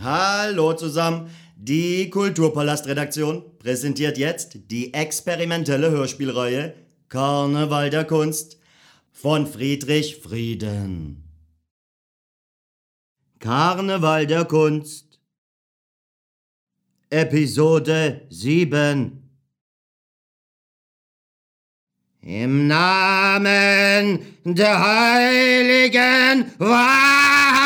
[0.00, 1.30] Hallo zusammen.
[1.56, 6.74] Die Kulturpalast-Redaktion präsentiert jetzt die experimentelle Hörspielreihe
[7.08, 8.58] Karneval der Kunst
[9.12, 11.22] von Friedrich Frieden.
[13.38, 15.20] Karneval der Kunst
[17.10, 19.22] Episode 7
[22.22, 27.61] Im Namen der heiligen Wahrheit!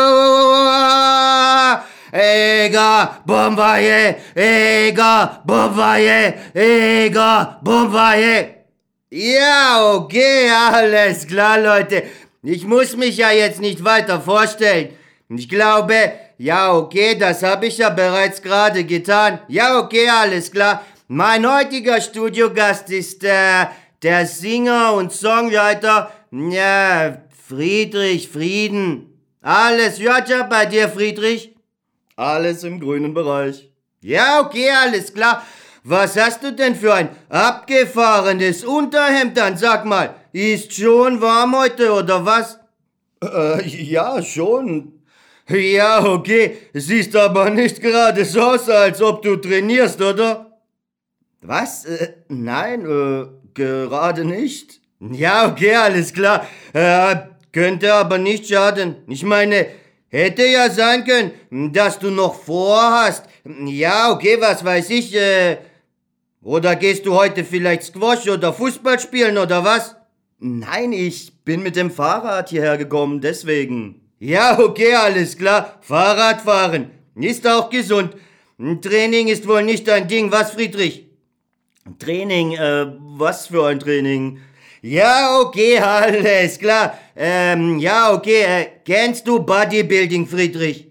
[2.12, 8.59] Igor Bombardier, Igor Bombardier, Igor Bombardier.
[9.12, 12.04] Ja, okay, alles klar, Leute.
[12.44, 14.90] Ich muss mich ja jetzt nicht weiter vorstellen.
[15.28, 19.40] Ich glaube, ja, okay, das habe ich ja bereits gerade getan.
[19.48, 20.84] Ja, okay, alles klar.
[21.08, 23.66] Mein heutiger Studiogast ist äh,
[24.00, 29.20] der Singer und Songwriter, ja, Friedrich Frieden.
[29.42, 31.52] Alles ja bei dir, Friedrich?
[32.14, 33.70] Alles im grünen Bereich.
[34.02, 35.44] Ja, okay, alles klar.
[35.84, 39.56] Was hast du denn für ein abgefahrenes Unterhemd dann?
[39.56, 42.58] Sag mal, ist schon warm heute oder was?
[43.22, 45.00] Äh, ja, schon.
[45.48, 46.58] Ja, okay.
[46.74, 50.58] Siehst aber nicht gerade so aus, als ob du trainierst, oder?
[51.40, 51.86] Was?
[51.86, 54.80] Äh, nein, äh, gerade nicht.
[55.00, 56.46] Ja, okay, alles klar.
[56.74, 57.16] Äh,
[57.52, 58.96] könnte aber nicht schaden.
[59.08, 59.66] Ich meine,
[60.08, 63.24] hätte ja sein können, dass du noch vorhast.
[63.64, 65.56] Ja, okay, was weiß ich, äh,
[66.42, 69.96] oder gehst du heute vielleicht Squash oder Fußball spielen oder was?
[70.38, 74.00] Nein, ich bin mit dem Fahrrad hierher gekommen, deswegen.
[74.18, 75.78] Ja, okay, alles klar.
[75.82, 76.90] Fahrradfahren.
[77.14, 78.16] Ist auch gesund.
[78.80, 81.06] Training ist wohl nicht dein Ding, was, Friedrich?
[81.98, 82.86] Training, äh,
[83.16, 84.38] was für ein Training?
[84.82, 86.98] Ja, okay, alles klar.
[87.16, 90.86] Ähm, ja, okay, äh, kennst du Bodybuilding, Friedrich?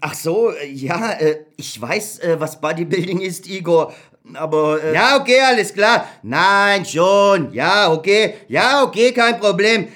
[0.00, 3.92] Ach so, ja, äh, ich weiß, äh, was Bodybuilding ist, Igor,
[4.32, 4.82] aber...
[4.82, 6.08] Äh ja, okay, alles klar.
[6.22, 7.52] Nein, schon.
[7.52, 8.34] Ja, okay.
[8.48, 9.88] Ja, okay, kein Problem.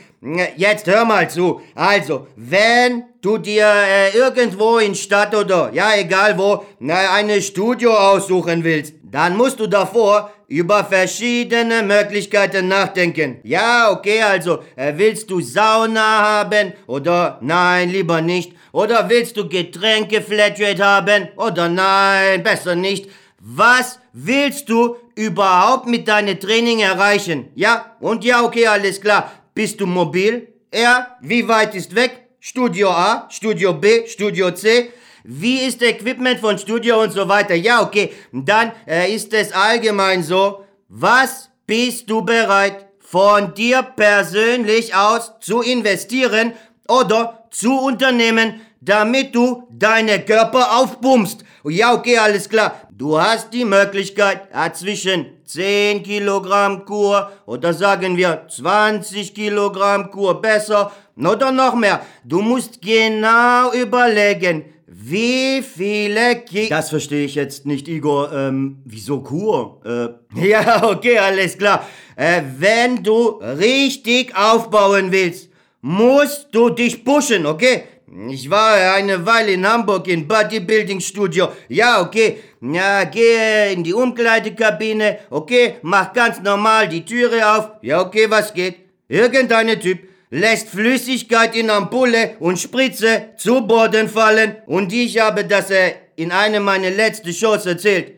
[0.56, 1.60] Jetzt hör mal zu.
[1.74, 7.94] Also, wenn du dir äh, irgendwo in Stadt oder, ja, egal wo, na, eine Studio
[7.94, 13.38] aussuchen willst, dann musst du davor über verschiedene Möglichkeiten nachdenken.
[13.44, 18.52] Ja, okay, also, äh, willst du Sauna haben oder nein, lieber nicht?
[18.72, 23.08] Oder willst du Getränke Flatrate haben oder nein, besser nicht?
[23.40, 27.50] Was willst du überhaupt mit deinem Training erreichen?
[27.54, 27.96] Ja?
[28.00, 29.30] Und ja, okay, alles klar.
[29.54, 30.48] Bist du mobil?
[30.74, 31.16] Ja.
[31.20, 32.28] Wie weit ist weg?
[32.40, 34.92] Studio A, Studio B, Studio C.
[35.24, 37.54] Wie ist Equipment von Studio und so weiter?
[37.54, 38.12] Ja, okay.
[38.32, 40.64] Dann äh, ist es allgemein so.
[40.88, 46.54] Was bist du bereit von dir persönlich aus zu investieren
[46.88, 51.44] oder zu unternehmen, damit du deine Körper aufpumpst?
[51.64, 52.88] Ja, okay, alles klar.
[52.90, 60.92] Du hast die Möglichkeit, zwischen 10 Kilogramm Kur oder sagen wir 20 Kilogramm Kur besser
[61.16, 62.00] oder noch mehr.
[62.24, 68.32] Du musst genau überlegen, wie viele Ki Das verstehe ich jetzt nicht, Igor.
[68.32, 69.80] Ähm, wieso Kur?
[69.84, 70.08] Äh.
[70.48, 71.86] Ja, okay, alles klar.
[72.16, 75.50] Äh, wenn du richtig aufbauen willst,
[75.80, 77.84] musst du dich pushen, okay?
[78.30, 81.48] Ich war eine Weile in Hamburg im Bodybuilding Studio.
[81.68, 82.38] Ja, okay.
[82.62, 85.18] Ja, gehe in die Umkleidekabine.
[85.28, 87.70] Okay, mach ganz normal die Türe auf.
[87.82, 88.76] Ja, okay, was geht?
[89.08, 89.98] Irgendeine Typ
[90.30, 94.56] lässt Flüssigkeit in Ampulle und Spritze zu Boden fallen.
[94.66, 98.12] Und ich habe das äh, in einem meiner letzten Shows erzählt.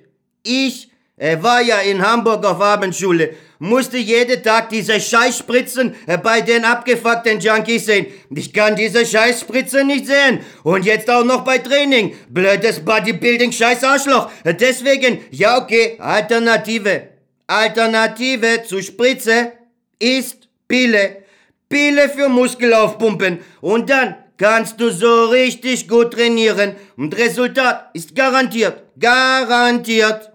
[0.44, 0.90] Ich
[1.22, 6.64] er war ja in Hamburg auf Abendschule, musste jeden Tag diese Scheißspritzen äh, bei den
[6.64, 8.06] abgefuckten Junkies sehen.
[8.34, 10.40] Ich kann diese Scheißspritzen nicht sehen.
[10.64, 12.16] Und jetzt auch noch bei Training.
[12.28, 14.30] Blödes Bodybuilding, scheiß Arschloch.
[14.44, 17.08] Deswegen, ja okay, Alternative.
[17.46, 19.52] Alternative zu Spritze
[19.98, 21.24] ist Pille.
[21.68, 23.40] Pille für Muskelaufpumpen.
[23.60, 26.76] Und dann kannst du so richtig gut trainieren.
[26.96, 28.82] Und Resultat ist garantiert.
[28.98, 30.29] Garantiert.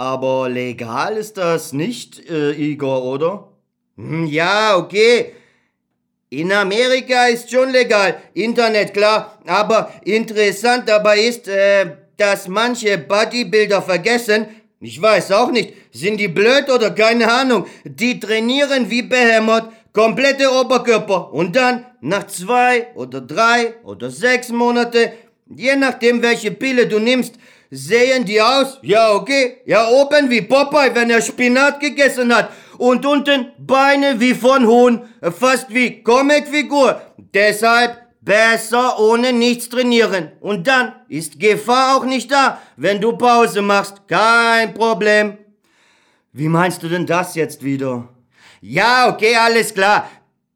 [0.00, 3.48] Aber legal ist das nicht, äh, Igor, oder?
[3.98, 5.34] Hm, ja, okay.
[6.30, 11.84] In Amerika ist schon legal, Internet klar, aber interessant dabei ist, äh,
[12.16, 14.46] dass manche Bodybuilder vergessen,
[14.80, 17.66] Ich weiß auch nicht, sind die blöd oder keine Ahnung.
[17.84, 25.12] Die trainieren wie Behemoth, komplette Oberkörper und dann nach zwei oder drei oder sechs Monate,
[25.54, 27.34] je nachdem welche Pille du nimmst,
[27.70, 33.06] sehen die aus, ja okay, ja oben wie Popeye, wenn er Spinat gegessen hat und
[33.06, 37.00] unten Beine wie von Huhn, fast wie Comicfigur.
[37.32, 40.32] Deshalb besser ohne nichts trainieren.
[40.40, 44.08] Und dann ist Gefahr auch nicht da, wenn du Pause machst.
[44.08, 45.38] Kein Problem.
[46.32, 48.08] Wie meinst du denn das jetzt wieder?
[48.60, 50.08] Ja, okay, alles klar.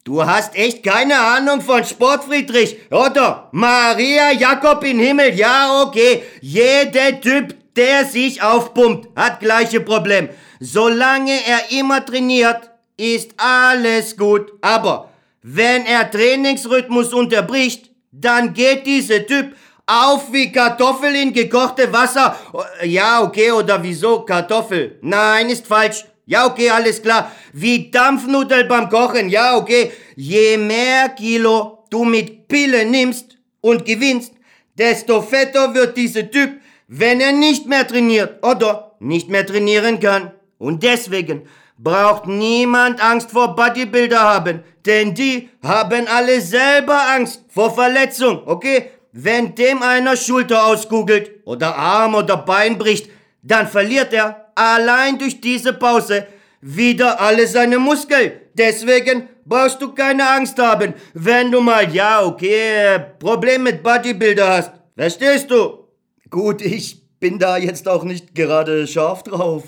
[0.05, 3.49] Du hast echt keine Ahnung von Sport, Friedrich, oder?
[3.53, 6.23] Maria Jakob in Himmel, ja, okay.
[6.43, 10.29] Jeder Typ, der sich aufpumpt, hat gleiche Problem.
[10.61, 14.53] Solange er immer trainiert, ist alles gut.
[14.61, 15.09] Aber
[15.41, 19.57] wenn er Trainingsrhythmus unterbricht, dann geht dieser Typ
[19.87, 22.37] auf wie Kartoffel in gekochte Wasser.
[22.83, 24.99] Ja, okay, oder wieso Kartoffel?
[25.01, 26.05] Nein, ist falsch.
[26.27, 27.31] Ja, okay, alles klar.
[27.53, 29.29] Wie Dampfnudel beim Kochen.
[29.29, 29.93] Ja, okay.
[30.17, 34.33] Je mehr Kilo du mit Pille nimmst und gewinnst,
[34.77, 40.33] desto fetter wird dieser Typ, wenn er nicht mehr trainiert oder nicht mehr trainieren kann.
[40.59, 41.43] Und deswegen
[41.79, 48.91] braucht niemand Angst vor Bodybuilder haben, denn die haben alle selber Angst vor Verletzung, okay?
[49.13, 53.09] Wenn dem einer Schulter auskugelt oder Arm oder Bein bricht,
[53.45, 56.27] dann verliert er allein durch diese Pause
[56.61, 58.33] wieder alle seine Muskeln.
[58.55, 64.73] Deswegen brauchst du keine Angst haben, wenn du mal, ja, okay, Problem mit Bodybuilder hast.
[64.97, 65.89] Verstehst du?
[66.31, 69.65] Gut, ich bin da jetzt auch nicht gerade scharf drauf.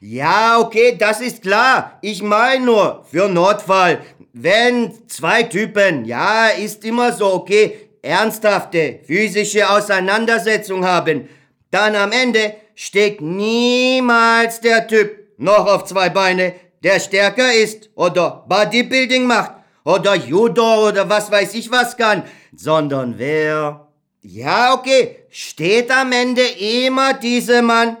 [0.00, 1.98] Ja, okay, das ist klar.
[2.02, 4.00] Ich meine nur, für Notfall,
[4.32, 11.28] wenn zwei Typen, ja, ist immer so, okay, ernsthafte physische Auseinandersetzung haben,
[11.70, 18.46] dann am Ende steht niemals der Typ noch auf zwei Beine, der stärker ist oder
[18.48, 19.52] Bodybuilding macht
[19.84, 22.22] oder Judo oder was weiß ich was kann,
[22.56, 23.86] sondern wer,
[24.22, 27.98] ja, okay, steht am Ende immer dieser Mann,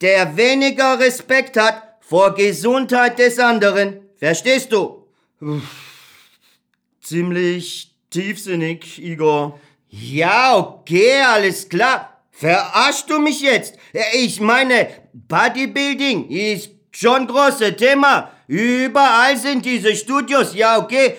[0.00, 4.00] der weniger Respekt hat vor Gesundheit des anderen.
[4.16, 5.08] Verstehst du?
[7.02, 9.58] Ziemlich tiefsinnig, Igor.
[9.88, 12.22] Ja, okay, alles klar.
[12.30, 13.79] Verarschst du mich jetzt?
[14.12, 18.30] Ich meine, Bodybuilding ist schon großes Thema.
[18.46, 20.54] Überall sind diese Studios.
[20.54, 21.14] Ja, okay.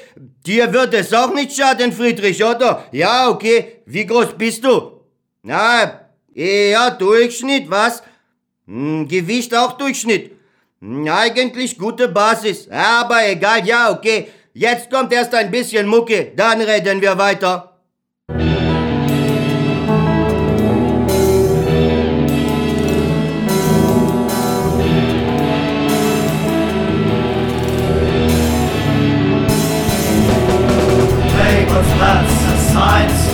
[0.46, 2.86] Dir wird es auch nicht schaden, Friedrich, oder?
[2.92, 3.82] Ja, okay.
[3.86, 5.02] Wie groß bist du?
[5.44, 6.02] Na,
[6.34, 8.04] eher Durchschnitt, was?
[8.68, 10.32] Hm, Gewicht auch Durchschnitt.
[10.82, 12.70] Hm, eigentlich gute Basis.
[12.70, 14.28] Aber egal, ja, okay.
[14.54, 17.80] Jetzt kommt erst ein bisschen Mucke, dann reden wir weiter.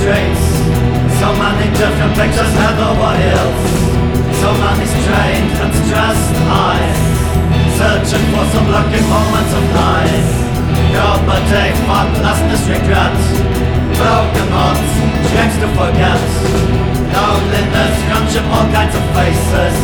[0.07, 0.47] Streets.
[1.19, 3.63] So many different pictures everywhere else.
[4.39, 6.99] So many strange and stressed eyes.
[7.75, 10.31] Searching for some lucky moments of life.
[10.95, 13.19] Covered fun, lastness, regret.
[13.99, 14.91] Broken hearts,
[15.27, 16.23] strange to forget.
[17.11, 19.75] Loneliness, friendship, all kinds of faces.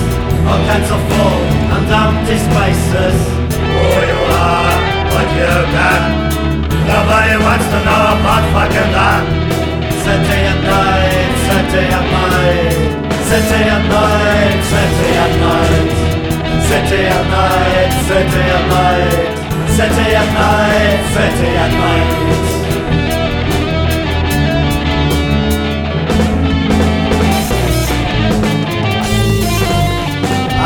[0.47, 1.39] All kinds of full
[1.75, 3.17] and empty spaces.
[3.59, 4.75] Who you are,
[5.11, 6.01] what you can.
[6.87, 9.62] Nobody wants to know about fucking that.
[10.03, 12.75] Saturday at night, Saturday at night,
[13.23, 15.87] Saturday at night, Saturday at night,
[16.67, 19.33] Saturday at night, Saturday at night,
[19.77, 21.71] Saturday at night, Saturday at.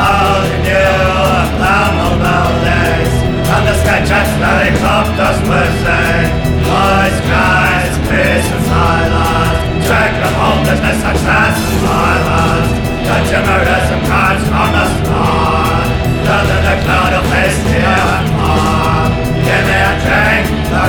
[0.01, 0.97] All new
[1.45, 3.13] abnormal nowadays,
[3.53, 3.75] and the
[4.09, 6.25] just like up does Wednesday.
[6.65, 7.76] Boys cry.
[8.07, 8.67] Mrs.
[8.71, 12.71] island, check the homelessness of in Island,
[13.03, 14.47] The timorous and crimes
[14.77, 15.87] the start.
[16.23, 19.11] Doesn't a cloud of face here and more.
[19.43, 20.45] Give me a drink,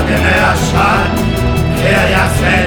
[0.07, 1.11] give me a shot.
[1.79, 2.65] Kill your sin,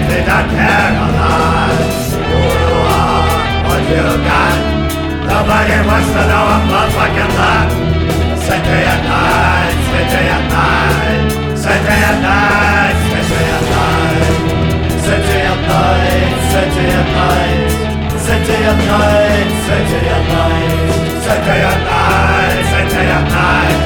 [18.92, 23.78] night, Saturday at night, Saturday at night, Saturday at night,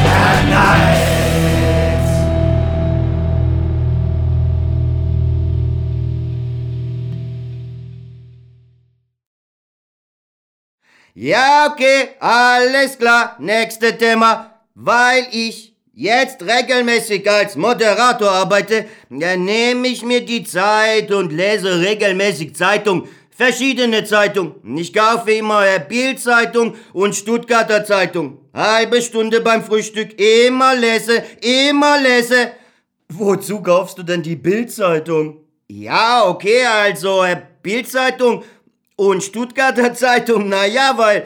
[0.06, 0.95] at night.
[11.18, 13.38] Ja, okay, alles klar.
[13.40, 14.52] Nächste Thema.
[14.74, 21.80] Weil ich jetzt regelmäßig als Moderator arbeite, dann nehme ich mir die Zeit und lese
[21.80, 23.08] regelmäßig Zeitung.
[23.30, 24.56] Verschiedene Zeitungen.
[24.78, 28.40] Ich kaufe immer Bildzeitung und Stuttgarter Zeitung.
[28.54, 30.20] Halbe Stunde beim Frühstück.
[30.20, 32.52] Immer lese, immer lese.
[33.08, 35.38] Wozu kaufst du denn die Bildzeitung?
[35.68, 38.44] Ja, okay, also äh, Bildzeitung
[38.96, 41.25] und Stuttgarter Zeitung, naja, weil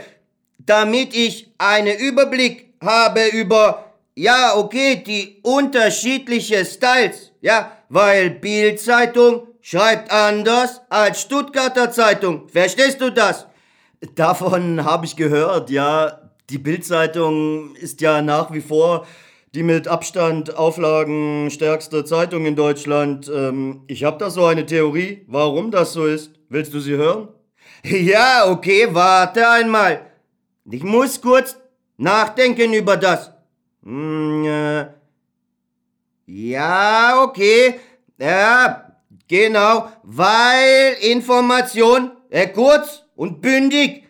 [0.57, 10.11] damit ich einen Überblick habe über, ja, okay, die unterschiedliche Styles, ja, weil Bildzeitung schreibt
[10.11, 12.47] anders als Stuttgarter Zeitung.
[12.49, 13.45] Verstehst du das?
[14.15, 16.21] Davon habe ich gehört, ja.
[16.49, 19.05] Die Bildzeitung ist ja nach wie vor
[19.55, 23.31] die mit Abstand auflagenstärkste Zeitung in Deutschland.
[23.33, 26.31] Ähm, ich habe da so eine Theorie, warum das so ist.
[26.49, 27.29] Willst du sie hören?
[27.83, 30.05] Ja, okay, warte einmal.
[30.69, 31.57] Ich muss kurz
[31.97, 33.31] nachdenken über das.
[33.83, 34.85] Hm, äh,
[36.25, 37.79] ja, okay.
[38.17, 38.95] Ja,
[39.27, 44.03] genau, weil Information äh, kurz und bündig,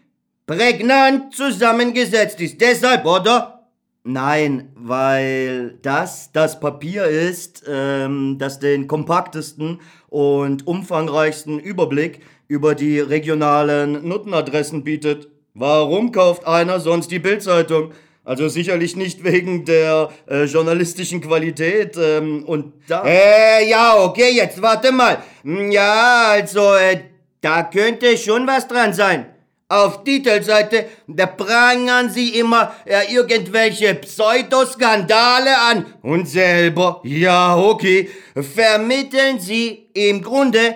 [0.45, 2.59] prägnant zusammengesetzt ist.
[2.59, 3.67] Deshalb, oder?
[4.03, 12.99] Nein, weil das das Papier ist, ähm, das den kompaktesten und umfangreichsten Überblick über die
[12.99, 15.29] regionalen Nuttenadressen bietet.
[15.53, 17.91] Warum kauft einer sonst die Bildzeitung?
[18.25, 23.03] Also sicherlich nicht wegen der äh, journalistischen Qualität ähm, und da.
[23.05, 25.19] Äh, ja, okay, jetzt warte mal.
[25.43, 27.01] Hm, Ja, also, äh,
[27.39, 29.27] da könnte schon was dran sein.
[29.67, 35.85] Auf Titelseite, da prangern sie immer äh, irgendwelche Pseudoskandale an.
[36.01, 40.75] Und selber, ja, okay, vermitteln sie im Grunde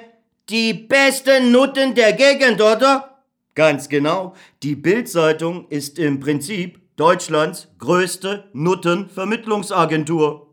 [0.49, 3.21] die besten Nutten der Gegend, oder?
[3.55, 4.33] Ganz genau.
[4.61, 10.47] Die Bildzeitung ist im Prinzip Deutschlands größte Nuttenvermittlungsagentur.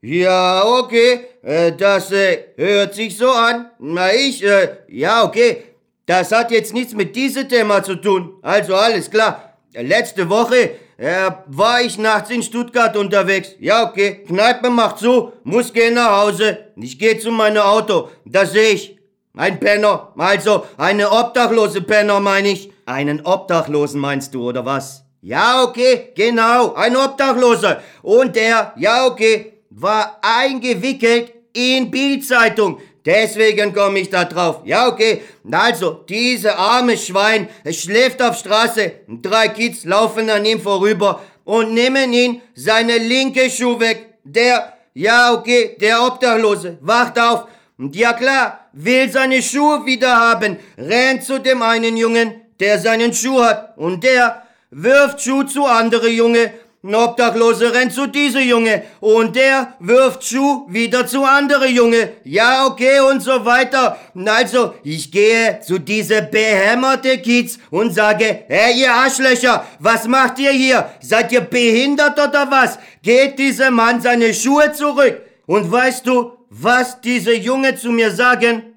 [0.00, 3.70] Ja, okay, äh, das äh, hört sich so an.
[3.78, 5.64] Na, ich, äh, ja, okay,
[6.04, 8.34] das hat jetzt nichts mit diesem Thema zu tun.
[8.42, 9.58] Also alles klar.
[9.72, 13.50] Letzte Woche äh, war ich nachts in Stuttgart unterwegs.
[13.58, 16.72] Ja, okay, Kneipe macht zu, muss gehen nach Hause.
[16.76, 18.98] Ich gehe zu meinem Auto, da sehe ich.
[19.36, 22.70] Ein Penner, also eine obdachlose Penner meine ich.
[22.86, 25.04] Einen Obdachlosen meinst du, oder was?
[25.22, 27.82] Ja, okay, genau, ein Obdachloser.
[28.02, 32.78] Und der, ja, okay, war eingewickelt in Bildzeitung.
[33.04, 34.62] Deswegen komme ich da drauf.
[34.64, 35.22] Ja, okay.
[35.50, 38.92] Also, diese arme Schwein, schläft auf Straße.
[39.08, 44.14] Drei Kids laufen an ihm vorüber und nehmen ihn seine linke Schuh weg.
[44.24, 47.46] Der, ja, okay, der Obdachlose, wacht auf.
[47.76, 53.12] Und ja klar, will seine Schuhe wieder haben, rennt zu dem einen Jungen, der seinen
[53.12, 53.76] Schuh hat.
[53.76, 56.52] Und der wirft Schuh zu andere Junge.
[56.84, 58.82] Ein Obdachlose rennt zu diese Junge.
[59.00, 62.12] Und der wirft Schuh wieder zu andere Junge.
[62.24, 63.96] Ja, okay, und so weiter.
[64.26, 70.50] Also, ich gehe zu diese behämmerte Kids und sage, hey, ihr Arschlöcher, was macht ihr
[70.50, 70.90] hier?
[71.00, 72.78] Seid ihr behindert oder was?
[73.02, 75.22] Geht dieser Mann seine Schuhe zurück.
[75.46, 78.74] Und weißt du, was diese Junge zu mir sagen?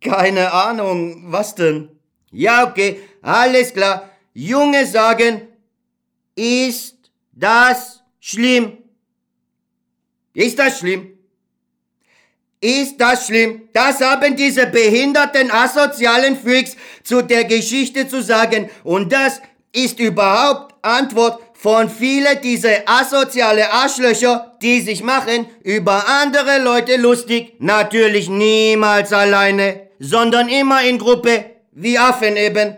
[0.00, 1.90] Keine Ahnung, was denn?
[2.32, 4.10] Ja, okay, alles klar.
[4.34, 5.42] Junge sagen,
[6.34, 6.95] ist
[7.36, 8.78] das schlimm?
[10.34, 11.12] Ist das schlimm?
[12.60, 13.68] Ist das schlimm?
[13.72, 18.70] Das haben diese behinderten asozialen Freaks zu der Geschichte zu sagen.
[18.82, 19.40] Und das
[19.72, 27.54] ist überhaupt Antwort von vielen dieser asoziale Arschlöcher, die sich machen über andere Leute lustig.
[27.58, 32.76] Natürlich niemals alleine, sondern immer in Gruppe, wie Affen eben.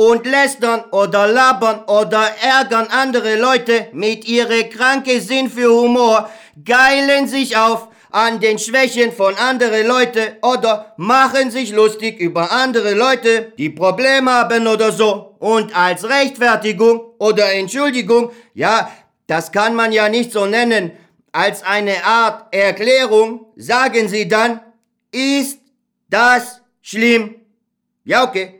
[0.00, 6.30] Und lästern oder labern oder ärgern andere Leute mit ihrer kranke Sinn für Humor,
[6.64, 12.94] geilen sich auf an den Schwächen von anderen Leute oder machen sich lustig über andere
[12.94, 15.36] Leute, die Probleme haben oder so.
[15.38, 18.90] Und als Rechtfertigung oder Entschuldigung, ja,
[19.26, 20.92] das kann man ja nicht so nennen,
[21.30, 24.60] als eine Art Erklärung, sagen sie dann,
[25.12, 25.58] ist
[26.08, 27.34] das schlimm?
[28.04, 28.59] Ja, okay.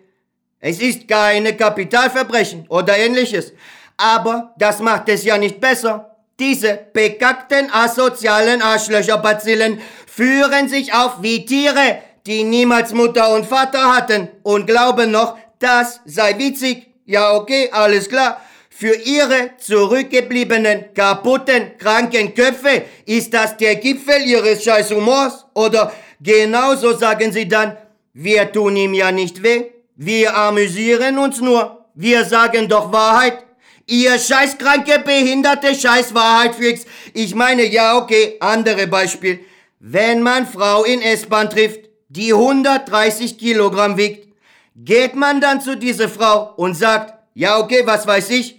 [0.61, 3.52] Es ist keine Kapitalverbrechen oder ähnliches.
[3.97, 6.17] Aber das macht es ja nicht besser.
[6.38, 14.29] Diese bekackten asozialen Arschlöcherbazillen führen sich auf wie Tiere, die niemals Mutter und Vater hatten
[14.43, 16.88] und glauben noch, das sei witzig.
[17.07, 18.40] Ja, okay, alles klar.
[18.69, 25.45] Für ihre zurückgebliebenen, kaputten, kranken Köpfe ist das der Gipfel ihres scheiß Humors?
[25.55, 27.76] Oder genauso sagen sie dann,
[28.14, 29.64] wir tun ihm ja nicht weh,
[30.02, 33.45] wir amüsieren uns nur, wir sagen doch Wahrheit.
[33.87, 36.87] Ihr scheißkranke, behinderte Scheißwahrheitfreaks.
[37.12, 39.40] Ich meine, ja, okay, andere Beispiel.
[39.78, 44.28] Wenn man Frau in S-Bahn trifft, die 130 Kilogramm wiegt,
[44.75, 48.59] geht man dann zu dieser Frau und sagt, ja, okay, was weiß ich?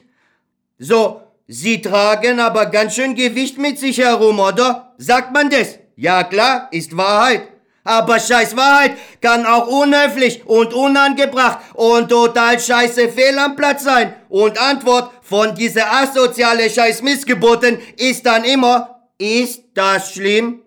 [0.78, 4.94] So, Sie tragen aber ganz schön Gewicht mit sich herum, oder?
[5.00, 5.80] Sagt man das?
[5.96, 7.48] Ja, klar, ist Wahrheit.
[7.84, 14.14] Aber scheiß Wahrheit kann auch unhöflich und unangebracht und total scheiße fehl am Platz sein.
[14.30, 20.61] Und Antwort von dieser asoziale scheiß Missgeboten ist dann immer, ist das schlimm?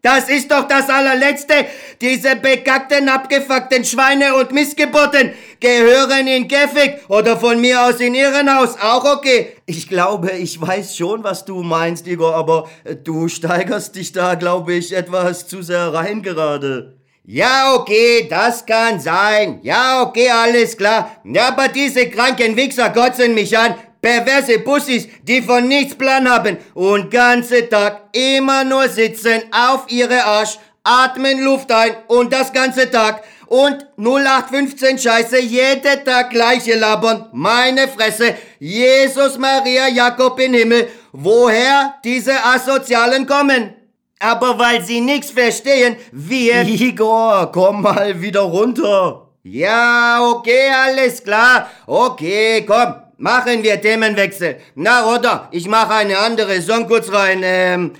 [0.00, 1.66] Das ist doch das allerletzte.
[2.00, 8.76] Diese bekackten, abgefuckten Schweine und Missgeburten gehören in Käfig oder von mir aus in Irrenhaus.
[8.80, 9.56] Auch okay.
[9.66, 14.36] Ich glaube, ich weiß schon, was du meinst, Igor, aber äh, du steigerst dich da,
[14.36, 16.96] glaube ich, etwas zu sehr rein gerade.
[17.24, 19.58] Ja, okay, das kann sein.
[19.62, 21.10] Ja, okay, alles klar.
[21.24, 26.58] Ja, aber diese kranken Wichser kotzen mich an perverse Bussis, die von nichts Plan haben
[26.74, 32.90] und ganze Tag immer nur sitzen auf ihre Arsch, atmen Luft ein und das ganze
[32.90, 37.28] Tag und 0815 Scheiße jeden Tag gleiche labern.
[37.32, 43.74] Meine Fresse, Jesus Maria Jakob im Himmel, woher diese Asozialen kommen?
[44.20, 46.62] Aber weil sie nichts verstehen, wir...
[46.66, 49.28] Igor, komm mal wieder runter.
[49.44, 51.70] Ja, okay, alles klar.
[51.86, 54.60] Okay, komm, Machen wir Themenwechsel.
[54.76, 55.48] Na, oder?
[55.50, 57.40] Ich mache eine andere Song kurz rein.
[57.42, 57.92] Ähm,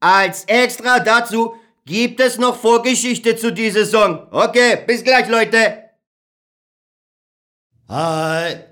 [0.00, 4.26] als extra dazu gibt es noch Vorgeschichte zu dieser Song.
[4.30, 5.90] Okay, bis gleich, Leute.
[7.90, 8.64] Hi.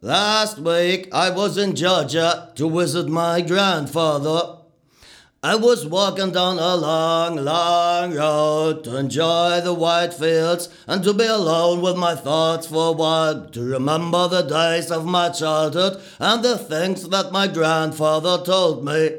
[0.00, 4.59] Last week I was in Georgia to visit my grandfather.
[5.42, 11.14] I was walking down a long, long road to enjoy the white fields and to
[11.14, 15.98] be alone with my thoughts for a while, to remember the days of my childhood
[16.18, 19.12] and the things that my grandfather told me.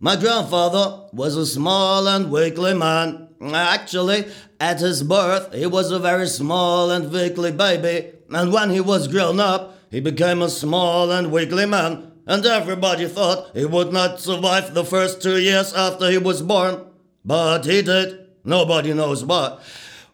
[0.00, 3.28] My grandfather was a small and weakly man.
[3.40, 4.26] Actually,
[4.58, 9.06] at his birth, he was a very small and weakly baby, and when he was
[9.06, 14.20] grown up, he became a small and weakly man and everybody thought he would not
[14.20, 16.82] survive the first two years after he was born.
[17.24, 18.26] But he did.
[18.44, 19.58] Nobody knows why.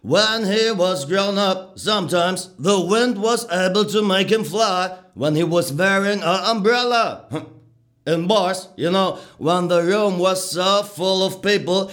[0.03, 5.37] When he was grown up, sometimes the wind was able to make him fly when
[5.37, 7.27] he was wearing an umbrella.
[8.07, 11.89] In bars, you know, when the room was so full of people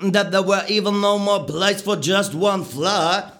[0.00, 3.32] that there were even no more place for just one fly,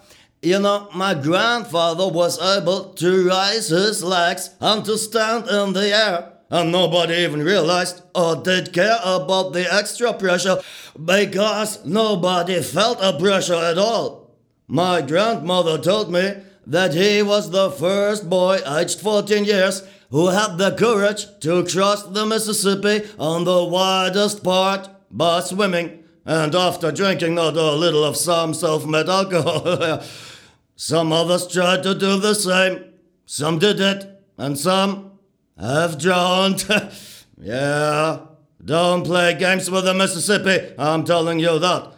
[0.46, 5.92] you know, my grandfather was able to raise his legs and to stand in the
[5.92, 6.32] air.
[6.48, 10.62] And nobody even realized or did care about the extra pressure
[11.04, 14.36] because nobody felt a pressure at all.
[14.68, 20.58] My grandmother told me that he was the first boy aged 14 years who had
[20.58, 27.38] the courage to cross the Mississippi on the widest part by swimming and after drinking
[27.38, 30.02] a little of some self-made alcohol.
[30.76, 32.84] Some others tried to do the same.
[33.24, 35.12] Some did it, and some
[35.58, 36.66] have drowned.
[37.38, 38.20] yeah,
[38.62, 41.92] don't play games with the Mississippi, I'm telling you that.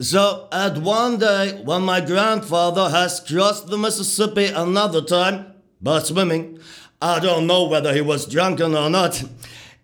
[0.00, 6.58] So, at one day, when my grandfather has crossed the Mississippi another time by swimming,
[7.00, 9.24] I don't know whether he was drunken or not,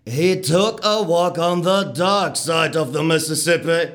[0.05, 3.95] he took a walk on the dark side of the Mississippi.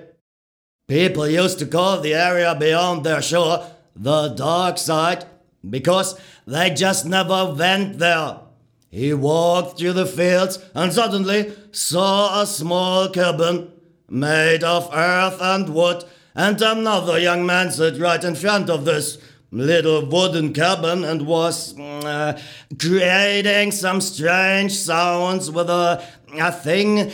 [0.88, 5.26] People used to call the area beyond their shore the dark side
[5.70, 8.40] because they just never went there.
[8.90, 13.72] He walked through the fields and suddenly saw a small cabin
[14.10, 16.04] made of earth and wood,
[16.36, 19.18] and another young man sat right in front of this
[19.52, 22.40] little wooden cabin and was uh,
[22.80, 26.04] creating some strange sounds with a,
[26.34, 27.12] a thing,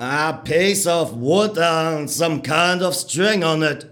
[0.00, 3.91] a piece of wood and some kind of string on it.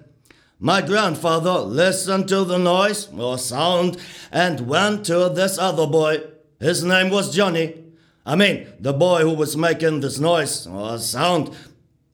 [0.62, 3.96] My grandfather listened to the noise or sound
[4.30, 6.20] and went to this other boy.
[6.60, 7.82] His name was Johnny.
[8.26, 11.56] I mean, the boy who was making this noise or sound.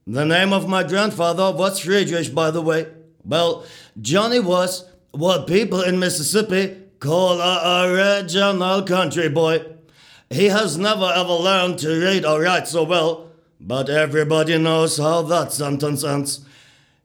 [0.07, 2.87] The name of my grandfather was Friedrich, by the way.
[3.25, 3.65] Well,
[4.01, 9.65] Johnny was what people in Mississippi call a original country boy.
[10.31, 15.23] He has never ever learned to read or write so well, but everybody knows how
[15.23, 16.46] that sentence ends.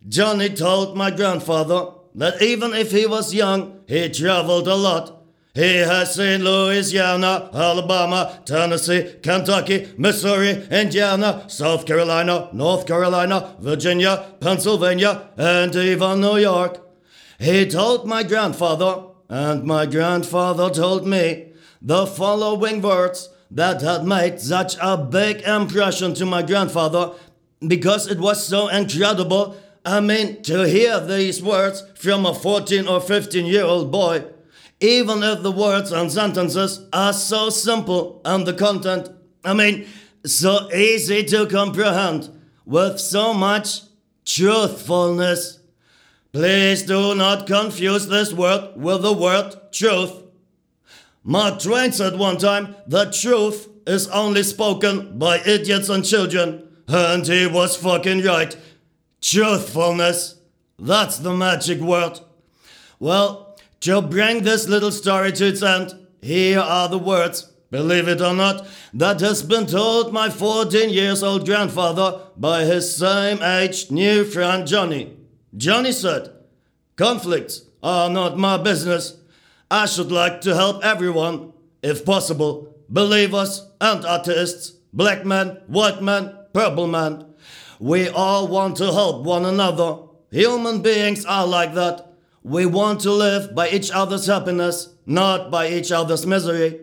[0.08, 5.18] Johnny told my grandfather that even if he was young, he traveled a lot.
[5.54, 15.30] He has seen Louisiana, Alabama, Tennessee, Kentucky, Missouri, Indiana, South Carolina, North Carolina, Virginia, Pennsylvania,
[15.38, 16.80] and even New York.
[17.38, 24.40] He told my grandfather, and my grandfather told me, the following words that had made
[24.40, 27.12] such a big impression to my grandfather
[27.68, 29.58] because it was so incredible.
[29.84, 34.26] I mean, to hear these words from a 14 or 15 year old boy
[34.82, 39.10] even if the words and sentences are so simple and the content,
[39.46, 39.86] I mean,
[40.26, 42.30] so easy to comprehend,
[42.66, 43.82] with so much
[44.26, 45.60] truthfulness.
[46.32, 50.24] Please do not confuse this word with the word truth.
[51.24, 57.28] Mark Twain said one time that truth is only spoken by idiots and children, and
[57.28, 58.56] he was fucking right.
[59.22, 60.42] Truthfulness,
[60.80, 62.20] that's the magic word.
[63.00, 68.22] Well, to bring this little story to its end, here are the words, believe it
[68.22, 73.92] or not, that has been told my 14 years old grandfather by his same aged
[73.92, 75.16] new friend Johnny.
[75.56, 76.32] Johnny said,
[76.96, 79.18] Conflicts are not my business.
[79.70, 86.38] I should like to help everyone, if possible, believers and atheists, black men, white men,
[86.54, 87.31] purple men.
[87.82, 89.98] We all want to help one another.
[90.30, 92.14] Human beings are like that.
[92.44, 96.80] We want to live by each other's happiness, not by each other's misery.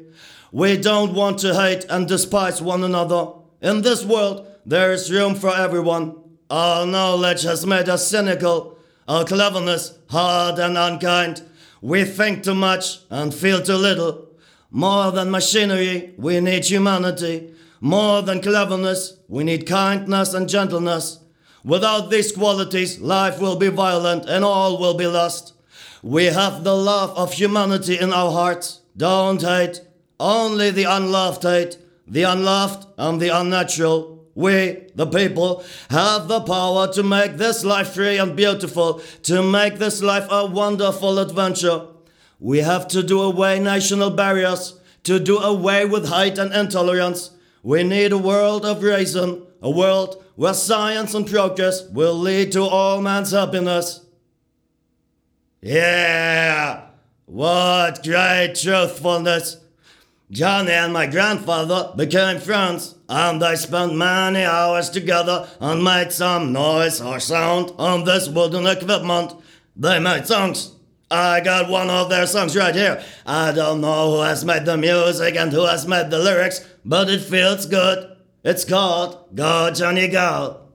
[0.50, 3.28] We don't want to hate and despise one another.
[3.62, 6.16] In this world, there is room for everyone.
[6.50, 11.42] Our knowledge has made us cynical, our cleverness hard and unkind.
[11.80, 14.26] We think too much and feel too little.
[14.72, 17.54] More than machinery, we need humanity.
[17.80, 21.20] More than cleverness, we need kindness and gentleness.
[21.64, 25.54] Without these qualities, life will be violent and all will be lost.
[26.02, 28.80] We have the love of humanity in our hearts.
[28.96, 29.80] Don't hate.
[30.18, 31.78] Only the unloved hate.
[32.06, 34.24] The unloved and the unnatural.
[34.34, 39.78] We, the people, have the power to make this life free and beautiful, to make
[39.78, 41.86] this life a wonderful adventure.
[42.38, 47.30] We have to do away national barriers, to do away with hate and intolerance.
[47.62, 52.62] We need a world of reason, a world where science and progress will lead to
[52.62, 54.04] all man's happiness.
[55.60, 56.86] Yeah,
[57.26, 59.56] what great truthfulness.
[60.30, 66.52] Johnny and my grandfather became friends, and they spent many hours together and made some
[66.52, 69.32] noise or sound on this wooden equipment.
[69.74, 70.72] They made songs.
[71.10, 73.02] I got one of their songs right here.
[73.24, 77.10] I don't know who has made the music and who has made the lyrics, but
[77.10, 78.16] it feels good.
[78.42, 80.67] It's called Go Johnny Go.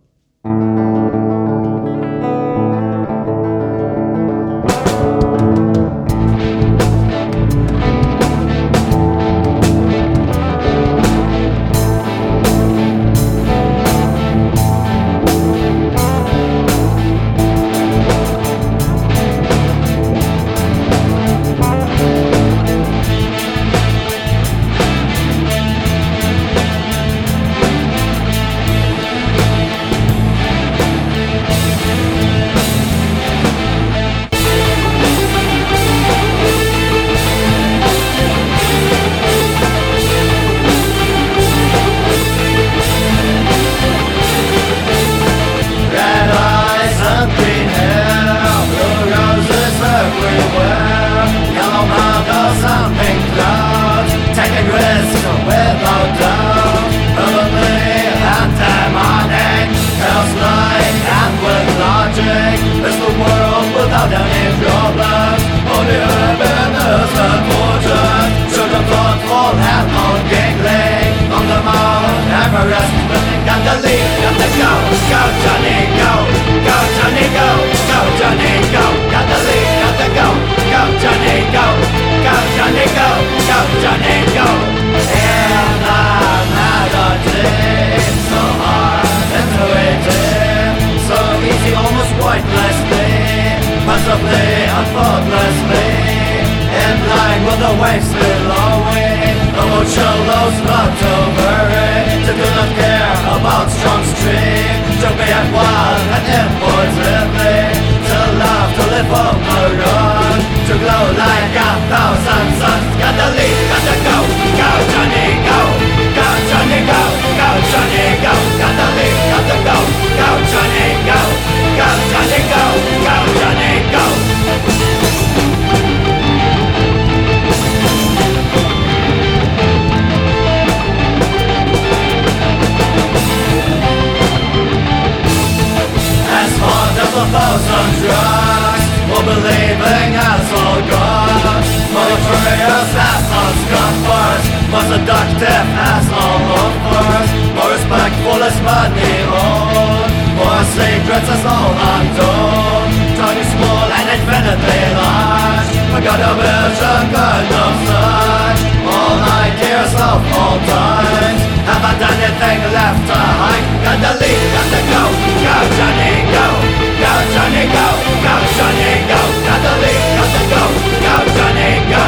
[137.14, 145.68] of a thousand drugs Or believing us all gods Monotorious as all scoffers More seductive
[145.94, 153.88] as all lovers More respectful as money owned More secrets as all untold Tiny small
[153.94, 161.42] and infinitely large I got a vision good of such All ideas of all times
[161.64, 163.64] have I done anything left to hide?
[163.88, 165.04] Got the lead, got the go,
[165.48, 166.83] go Johnny go.
[167.04, 167.88] Go, Johnny, go.
[168.24, 169.20] Go, Johnny, go.
[169.48, 170.64] Got to leave, got to go.
[171.04, 172.04] Go, Johnny, go.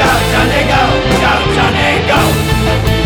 [0.00, 0.82] Go, Johnny, go.
[1.24, 2.99] Go, Johnny, go.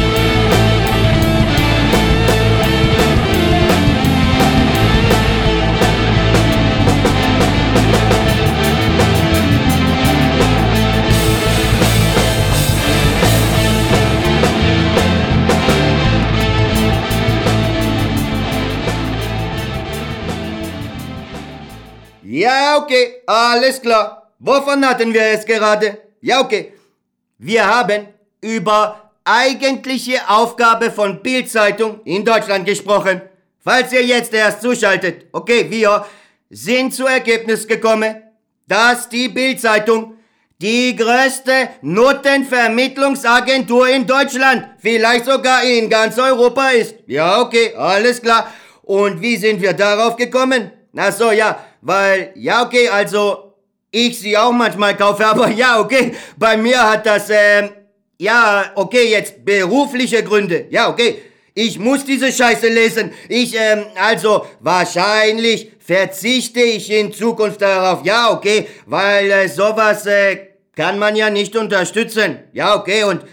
[22.44, 24.30] Ja, okay, alles klar.
[24.38, 25.96] Wovon hatten wir es gerade?
[26.20, 26.74] Ja, okay.
[27.38, 28.08] Wir haben
[28.42, 33.22] über eigentliche Aufgabe von Bildzeitung in Deutschland gesprochen.
[33.64, 36.04] Falls ihr jetzt erst zuschaltet, okay, wir
[36.50, 38.14] sind zu Ergebnis gekommen,
[38.68, 40.18] dass die Bildzeitung
[40.60, 46.96] die größte Notenvermittlungsagentur in Deutschland, vielleicht sogar in ganz Europa ist.
[47.06, 48.52] Ja, okay, alles klar.
[48.82, 50.70] Und wie sind wir darauf gekommen?
[50.96, 53.54] Ach so, ja, weil, ja, okay, also
[53.90, 57.70] ich sie auch manchmal kaufe, aber ja, okay, bei mir hat das, ähm,
[58.18, 60.66] ja, okay, jetzt berufliche Gründe.
[60.70, 61.18] Ja, okay,
[61.52, 63.12] ich muss diese Scheiße lesen.
[63.28, 68.04] Ich, ähm, also wahrscheinlich verzichte ich in Zukunft darauf.
[68.04, 72.38] Ja, okay, weil äh, sowas äh, kann man ja nicht unterstützen.
[72.52, 73.24] Ja, okay, und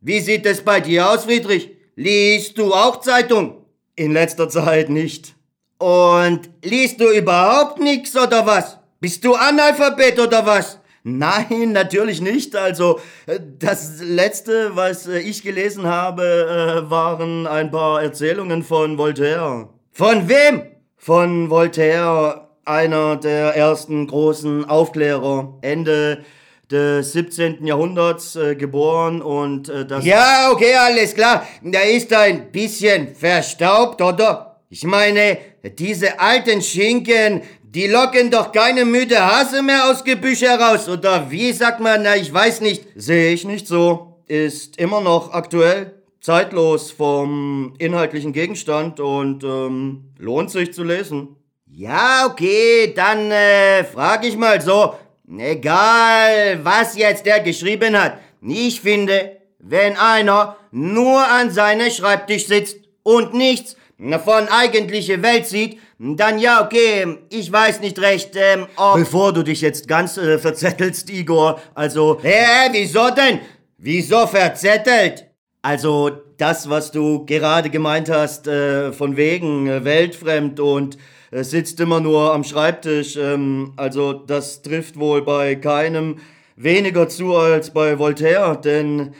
[0.00, 1.70] wie sieht es bei dir aus, Friedrich?
[1.94, 3.64] Liest du auch Zeitung?
[3.94, 5.34] In letzter Zeit nicht.
[5.80, 8.76] Und liest du überhaupt nichts oder was?
[9.00, 10.78] Bist du Analphabet oder was?
[11.04, 12.54] Nein, natürlich nicht.
[12.54, 18.98] Also äh, das letzte, was äh, ich gelesen habe, äh, waren ein paar Erzählungen von
[18.98, 19.70] Voltaire.
[19.90, 20.66] Von wem?
[20.98, 26.26] Von Voltaire, einer der ersten großen Aufklärer, Ende
[26.70, 27.64] des 17.
[27.64, 30.04] Jahrhunderts äh, geboren und äh, das...
[30.04, 31.46] Ja, okay, alles klar.
[31.62, 34.50] Der ist ein bisschen verstaubt, oder?
[34.72, 40.88] Ich meine, diese alten Schinken, die locken doch keine müde Hase mehr aus Gebüsch heraus,
[40.88, 42.84] oder wie sagt man, na, ich weiß nicht.
[42.96, 44.16] Sehe ich nicht so.
[44.26, 51.36] Ist immer noch aktuell, zeitlos vom inhaltlichen Gegenstand und ähm, lohnt sich zu lesen.
[51.66, 54.94] Ja, okay, dann äh, frage ich mal so.
[55.38, 58.18] Egal, was jetzt der geschrieben hat.
[58.42, 63.76] Ich finde, wenn einer nur an seinem Schreibtisch sitzt und nichts
[64.24, 68.96] von eigentliche Welt sieht, dann ja, okay, ich weiß nicht recht, ähm, ob...
[68.96, 72.18] Bevor du dich jetzt ganz äh, verzettelst, Igor, also...
[72.22, 73.40] Hä, wieso denn?
[73.76, 75.26] Wieso verzettelt?
[75.62, 80.96] Also das, was du gerade gemeint hast, äh, von wegen äh, weltfremd und
[81.30, 86.16] äh, sitzt immer nur am Schreibtisch, ähm, also das trifft wohl bei keinem
[86.56, 89.14] weniger zu als bei Voltaire, denn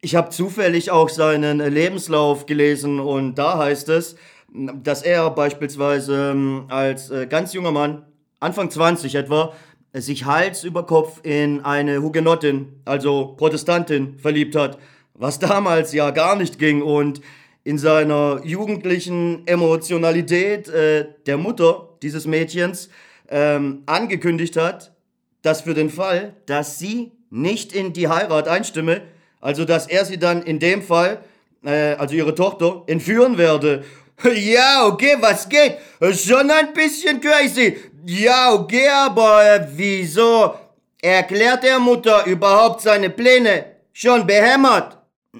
[0.00, 4.16] ich habe zufällig auch seinen Lebenslauf gelesen und da heißt es,
[4.52, 8.04] dass er beispielsweise ähm, als äh, ganz junger Mann,
[8.40, 9.52] Anfang 20 etwa,
[9.92, 14.78] sich Hals über Kopf in eine Hugenottin, also Protestantin, verliebt hat,
[15.14, 17.20] was damals ja gar nicht ging und
[17.62, 22.88] in seiner jugendlichen Emotionalität äh, der Mutter dieses Mädchens
[23.28, 24.92] ähm, angekündigt hat,
[25.42, 29.02] dass für den Fall, dass sie nicht in die Heirat einstimme,
[29.40, 31.24] also dass er sie dann in dem Fall,
[31.64, 33.84] äh, also ihre Tochter, entführen werde.
[34.34, 35.78] Ja, okay, was geht?
[36.14, 37.78] Schon ein bisschen crazy.
[38.04, 40.54] Ja, okay, aber äh, wieso
[41.00, 43.64] erklärt der Mutter überhaupt seine Pläne?
[43.94, 44.98] Schon behämmert.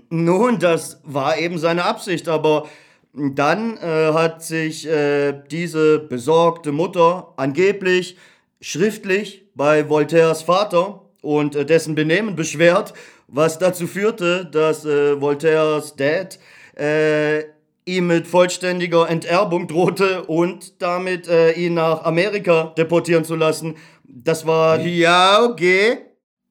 [0.09, 2.69] Nun, das war eben seine Absicht, aber
[3.13, 8.17] dann äh, hat sich äh, diese besorgte Mutter angeblich
[8.61, 12.95] schriftlich bei Voltaires Vater und äh, dessen Benehmen beschwert,
[13.33, 16.39] was dazu führte, dass äh, Voltaires Dad
[16.77, 17.45] äh,
[17.85, 23.77] ihm mit vollständiger Enterbung drohte und damit äh, ihn nach Amerika deportieren zu lassen.
[24.05, 24.81] Das war...
[24.81, 25.99] Ja, okay.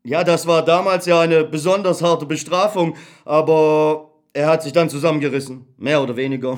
[0.03, 5.65] Ja, das war damals ja eine besonders harte Bestrafung, aber er hat sich dann zusammengerissen,
[5.77, 6.57] mehr oder weniger.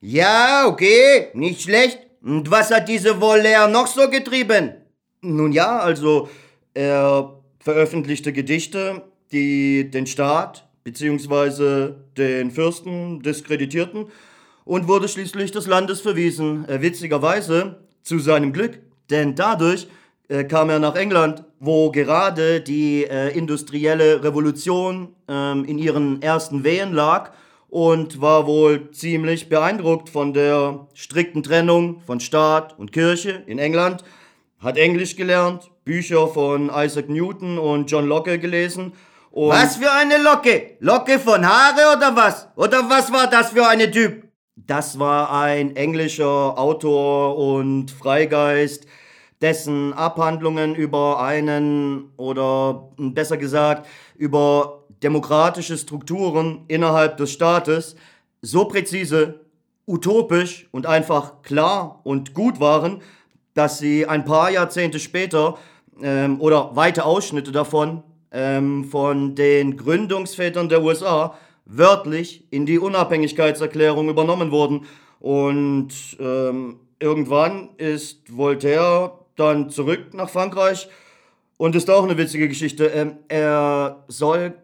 [0.00, 1.98] Ja, okay, nicht schlecht.
[2.22, 4.74] Und was hat diese Voltaire noch so getrieben?
[5.20, 6.28] Nun ja, also
[6.72, 9.02] er veröffentlichte Gedichte,
[9.32, 11.94] die den Staat bzw.
[12.16, 14.06] den Fürsten diskreditierten
[14.64, 16.68] und wurde schließlich des Landes verwiesen.
[16.68, 18.78] Äh, witzigerweise zu seinem Glück,
[19.10, 19.88] denn dadurch
[20.28, 26.64] äh, kam er nach England, wo gerade die äh, industrielle Revolution ähm, in ihren ersten
[26.64, 27.32] Wehen lag
[27.68, 34.04] und war wohl ziemlich beeindruckt von der strikten Trennung von Staat und Kirche in England,
[34.58, 38.92] hat Englisch gelernt, Bücher von Isaac Newton und John Locke gelesen.
[39.32, 40.76] Und Was für eine Locke?
[40.80, 42.48] Locke von Haare oder was?
[42.54, 44.24] Oder was war das für eine Typ?
[44.56, 48.86] Das war ein englischer Autor und Freigeist,
[49.40, 57.96] dessen Abhandlungen über einen oder besser gesagt über demokratische Strukturen innerhalb des Staates
[58.42, 59.40] so präzise,
[59.86, 63.00] utopisch und einfach klar und gut waren,
[63.54, 65.56] dass sie ein paar Jahrzehnte später
[66.02, 74.08] ähm, oder weite Ausschnitte davon ähm, von den Gründungsvätern der USA wörtlich in die Unabhängigkeitserklärung
[74.08, 74.86] übernommen wurden.
[75.20, 80.88] Und ähm, irgendwann ist Voltaire dann zurück nach Frankreich
[81.56, 82.86] und ist auch eine witzige Geschichte.
[82.86, 84.54] Ähm, er soll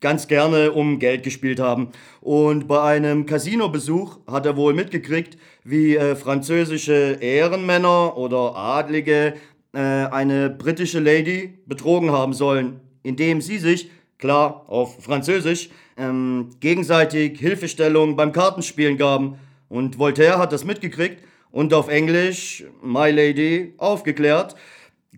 [0.00, 1.90] ganz gerne um Geld gespielt haben.
[2.20, 9.34] Und bei einem Casino-Besuch hat er wohl mitgekriegt, wie äh, französische Ehrenmänner oder Adlige
[9.72, 17.38] äh, eine britische Lady betrogen haben sollen, indem sie sich, klar auf Französisch, ähm, gegenseitig
[17.38, 19.38] Hilfestellung beim Kartenspielen gaben.
[19.68, 24.54] Und Voltaire hat das mitgekriegt und auf Englisch My Lady aufgeklärt.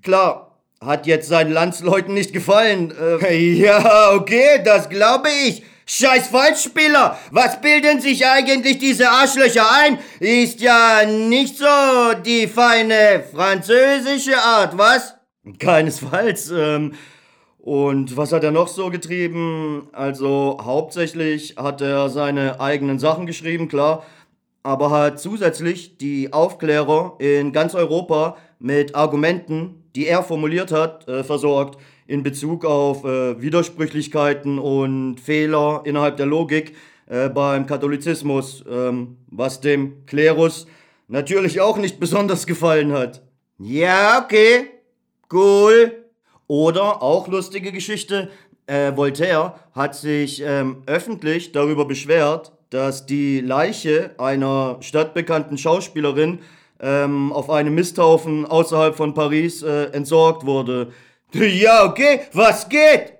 [0.03, 2.93] Klar, hat jetzt seinen Landsleuten nicht gefallen.
[3.23, 5.62] Äh, Ja, okay, das glaube ich.
[5.87, 7.19] Scheiß Falschspieler!
[7.33, 9.99] Was bilden sich eigentlich diese Arschlöcher ein?
[10.21, 11.66] Ist ja nicht so
[12.25, 15.16] die feine französische Art, was?
[15.59, 16.53] Keinesfalls.
[16.57, 16.95] Ähm,
[17.62, 19.88] und was hat er noch so getrieben?
[19.92, 24.05] Also hauptsächlich hat er seine eigenen Sachen geschrieben, klar,
[24.62, 31.25] aber hat zusätzlich die Aufklärer in ganz Europa mit Argumenten, die er formuliert hat, äh,
[31.25, 36.75] versorgt in Bezug auf äh, Widersprüchlichkeiten und Fehler innerhalb der Logik
[37.07, 40.66] äh, beim Katholizismus, ähm, was dem Klerus
[41.09, 43.23] natürlich auch nicht besonders gefallen hat.
[43.59, 44.66] Ja, okay.
[45.33, 45.99] Cool.
[46.50, 48.28] Oder auch lustige Geschichte,
[48.66, 56.40] äh, Voltaire hat sich ähm, öffentlich darüber beschwert, dass die Leiche einer stadtbekannten Schauspielerin
[56.80, 60.88] ähm, auf einem Misthaufen außerhalb von Paris äh, entsorgt wurde.
[61.32, 62.22] Ja, okay.
[62.32, 63.12] Was geht?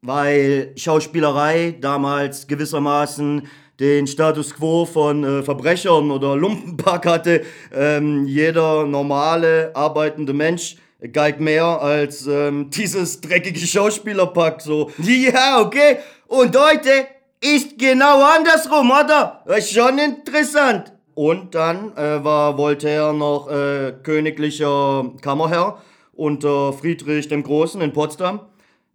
[0.00, 3.46] Weil Schauspielerei damals gewissermaßen
[3.78, 7.42] den Status quo von äh, Verbrechern oder Lumpenpack hatte.
[7.70, 10.76] Ähm, jeder normale, arbeitende Mensch
[11.12, 14.60] galt mehr als ähm, dieses dreckige Schauspielerpack.
[14.60, 14.90] So.
[14.98, 15.98] Ja, okay.
[16.26, 17.06] Und heute
[17.40, 19.44] ist genau andersrum, oder?
[19.60, 20.92] Schon interessant.
[21.14, 25.78] Und dann äh, war Voltaire noch äh, königlicher Kammerherr
[26.12, 28.40] unter Friedrich dem Großen in Potsdam.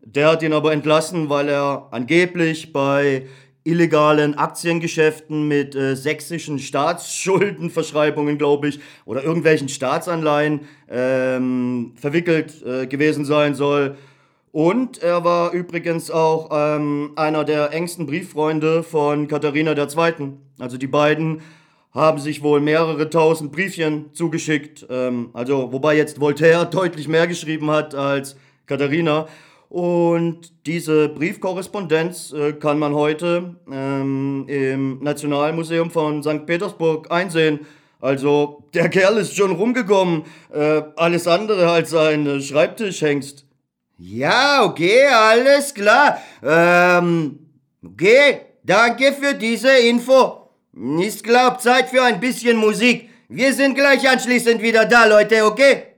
[0.02, 3.28] Der hat ihn aber entlassen, weil er angeblich bei
[3.64, 13.26] illegalen Aktiengeschäften mit äh, sächsischen Staatsschuldenverschreibungen, glaube ich, oder irgendwelchen Staatsanleihen ähm, verwickelt äh, gewesen
[13.26, 13.96] sein soll.
[14.52, 20.34] Und er war übrigens auch ähm, einer der engsten Brieffreunde von Katharina II.
[20.60, 21.42] Also die beiden
[21.92, 24.86] haben sich wohl mehrere tausend Briefchen zugeschickt.
[24.90, 29.28] Ähm, also wobei jetzt Voltaire deutlich mehr geschrieben hat als Katharina.
[29.74, 36.46] Und diese Briefkorrespondenz äh, kann man heute ähm, im Nationalmuseum von St.
[36.46, 37.62] Petersburg einsehen.
[38.00, 40.26] Also der Kerl ist schon rumgekommen.
[40.54, 43.48] Äh, alles andere als ein Schreibtischhengst.
[43.98, 46.20] Ja, okay, alles klar.
[46.44, 47.40] Ähm,
[47.84, 50.52] okay, danke für diese Info.
[51.02, 53.10] Ist glaub Zeit für ein bisschen Musik.
[53.28, 55.93] Wir sind gleich anschließend wieder da, Leute, okay?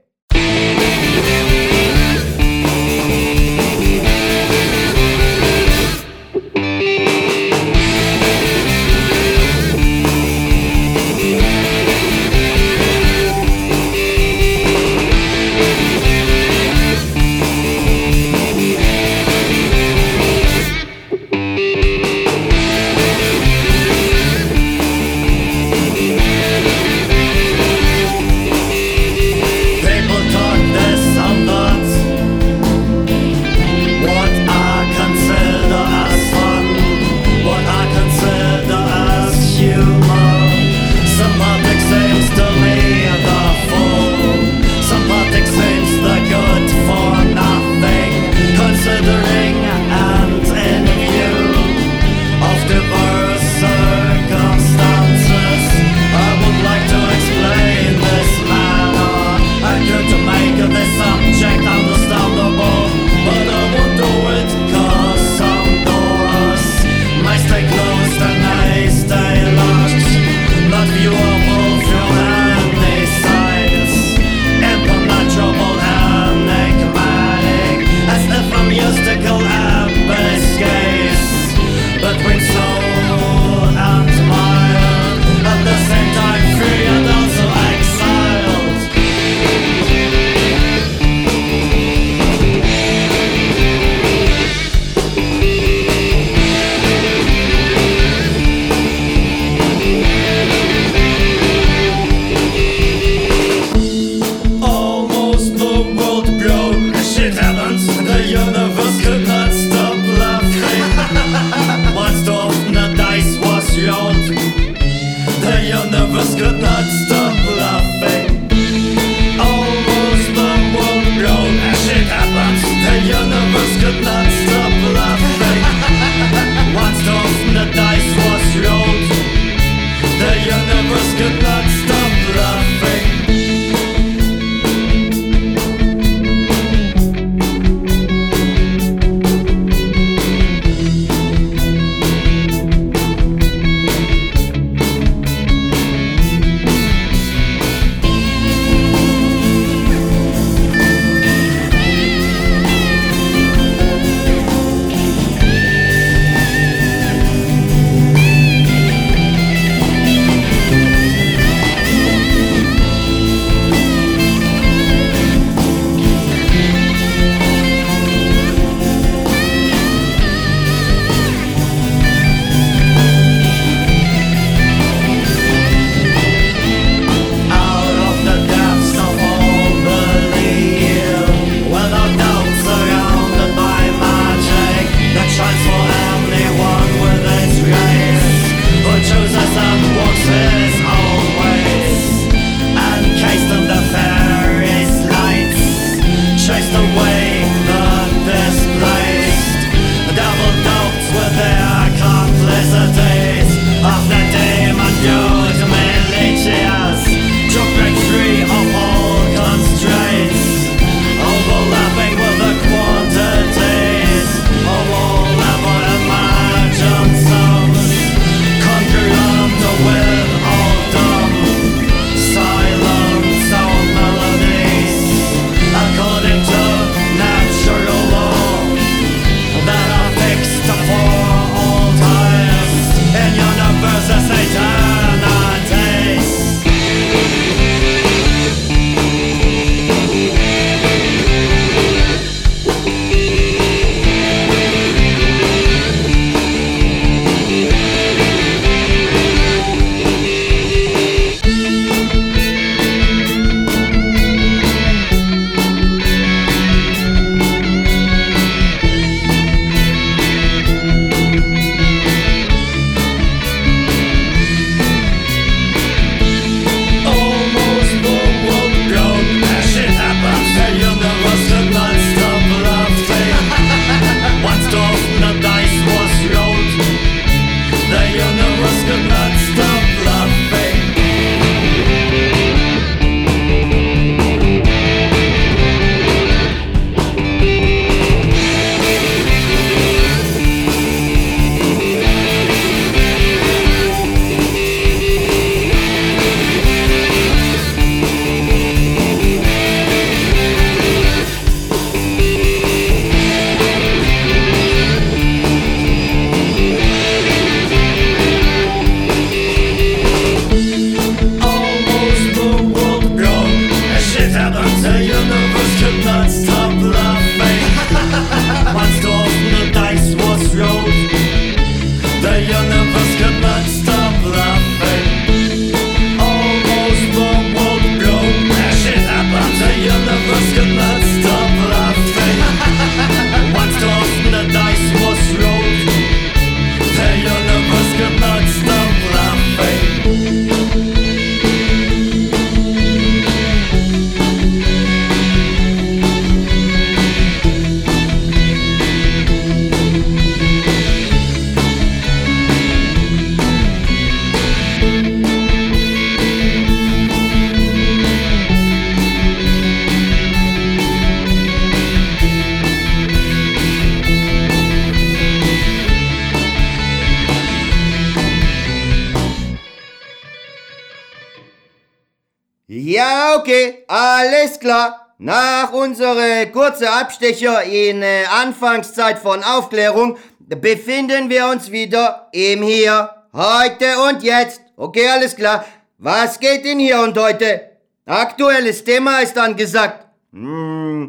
[375.18, 383.10] Nach unserer kurzen Abstecher in äh, Anfangszeit von Aufklärung befinden wir uns wieder im Hier,
[383.32, 384.60] heute und jetzt.
[384.76, 385.64] Okay, alles klar.
[385.96, 387.78] Was geht in hier und heute?
[388.04, 390.06] Aktuelles Thema ist angesagt.
[390.34, 391.08] Hm.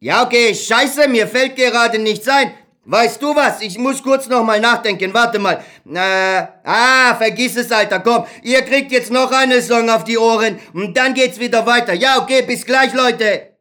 [0.00, 2.54] Ja, okay, scheiße, mir fällt gerade nichts ein.
[2.86, 3.62] Weißt du was?
[3.62, 5.14] Ich muss kurz noch mal nachdenken.
[5.14, 5.64] Warte mal.
[5.90, 8.00] Äh, ah, vergiss es, Alter.
[8.00, 11.94] Komm, ihr kriegt jetzt noch eine Song auf die Ohren und dann geht's wieder weiter.
[11.94, 13.53] Ja, okay, bis gleich, Leute.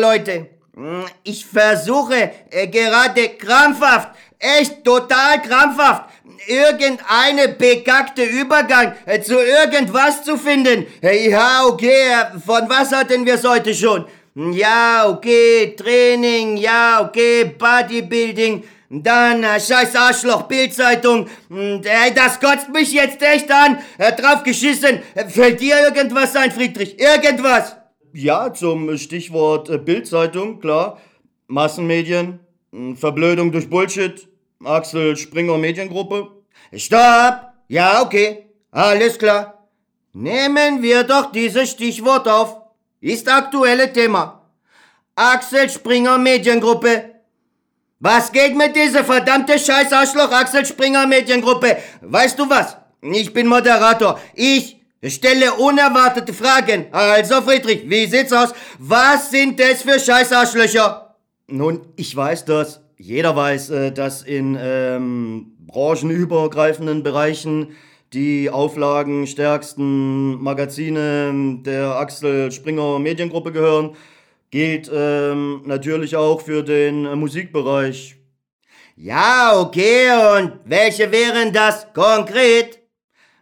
[0.00, 0.46] Leute.
[1.22, 6.10] Ich versuche äh, gerade krampfhaft, echt total krampfhaft,
[6.46, 10.86] irgendeine bekackte Übergang äh, zu irgendwas zu finden.
[11.02, 14.04] Äh, Ja, okay, äh, von was hatten wir heute schon?
[14.52, 21.26] Ja, okay, Training, ja, okay, Bodybuilding, dann äh, scheiß Arschloch, Bildzeitung.
[21.50, 23.78] Ey, das kotzt mich jetzt echt an.
[23.96, 25.00] Äh, drauf geschissen.
[25.14, 27.00] Äh, Fällt dir irgendwas ein, Friedrich?
[27.00, 27.76] Irgendwas?
[28.18, 30.98] Ja, zum Stichwort äh, Bildzeitung, klar.
[31.48, 32.40] Massenmedien,
[32.70, 34.26] mh, Verblödung durch Bullshit,
[34.64, 36.28] Axel Springer Mediengruppe.
[36.74, 37.52] Stopp!
[37.68, 38.46] Ja, okay.
[38.70, 39.68] Alles klar.
[40.14, 42.56] Nehmen wir doch dieses Stichwort auf.
[43.02, 44.48] Ist aktuelle Thema.
[45.14, 47.16] Axel Springer Mediengruppe.
[48.00, 51.76] Was geht mit dieser verdammte Scheiß Arschloch Axel Springer Mediengruppe?
[52.00, 52.78] Weißt du was?
[53.02, 54.18] Ich bin Moderator.
[54.34, 56.86] Ich stelle unerwartete Fragen.
[56.92, 58.52] Also Friedrich, wie sieht's aus?
[58.78, 61.14] Was sind das für Scheiß Arschlöcher?
[61.48, 62.80] Nun, ich weiß das.
[62.98, 67.76] Jeder weiß, äh, dass in ähm, branchenübergreifenden Bereichen
[68.12, 73.96] die auflagenstärksten Magazine der Axel Springer Mediengruppe gehören.
[74.50, 78.16] Gilt ähm, natürlich auch für den äh, Musikbereich.
[78.96, 80.08] Ja, okay.
[80.38, 82.85] Und welche wären das konkret?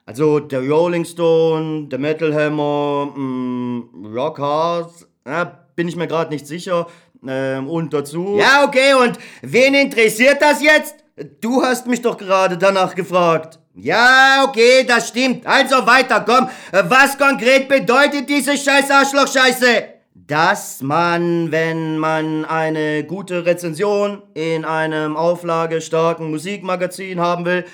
[0.06, 4.90] Also der Rolling Stone, der Metal Hammer, mh, Rock Hard,
[5.26, 5.44] ja,
[5.74, 6.86] bin ich mir gerade nicht sicher.
[7.26, 8.36] Ähm, und dazu.
[8.38, 8.92] Ja, okay.
[8.94, 10.96] Und wen interessiert das jetzt?
[11.40, 13.58] Du hast mich doch gerade danach gefragt.
[13.74, 15.46] Ja, okay, das stimmt.
[15.46, 16.48] Also weiter, komm.
[16.70, 19.84] Was konkret bedeutet diese scheiß Arschloch-Scheiße?
[20.14, 27.64] Dass man, wenn man eine gute Rezension in einem auflagestarken Musikmagazin haben will,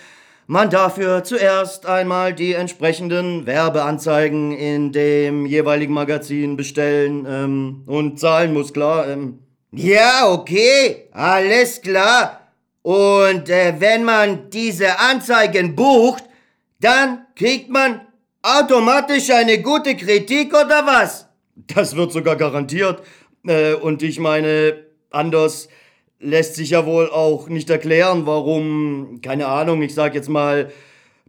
[0.51, 8.53] man dafür zuerst einmal die entsprechenden Werbeanzeigen in dem jeweiligen Magazin bestellen ähm, und zahlen
[8.53, 9.09] muss, klar.
[9.09, 9.39] Ähm,
[9.71, 12.41] Ja, okay, alles klar.
[12.83, 16.25] Und äh, wenn man diese Anzeigen bucht,
[16.81, 18.01] dann kriegt man
[18.43, 21.29] automatisch eine gute Kritik oder was?
[21.73, 23.03] Das wird sogar garantiert.
[23.47, 25.69] Äh, und ich meine, anders
[26.21, 30.71] lässt sich ja wohl auch nicht erklären, warum, keine Ahnung, ich sag jetzt mal,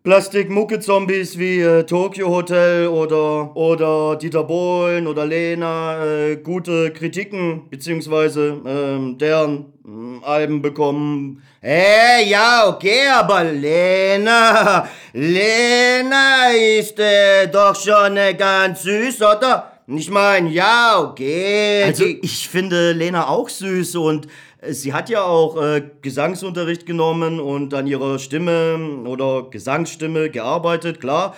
[0.04, 8.60] Plastik-Mucke-Zombies wie äh, Tokyo Hotel oder, oder Dieter Bohlen oder Lena äh, gute Kritiken beziehungsweise
[8.66, 11.44] ähm, deren ähm, Alben bekommen.
[11.62, 16.48] Äh, ja, okay, aber Lena, Lena
[16.80, 19.72] ist äh, doch schon äh, ganz süß, oder?
[19.86, 21.84] Ich mein, ja, okay.
[21.84, 24.30] Also ich finde Lena auch süß und äh,
[24.70, 31.36] sie hat ja auch äh, Gesangsunterricht genommen und an ihrer Stimme oder Gesangsstimme gearbeitet, klar.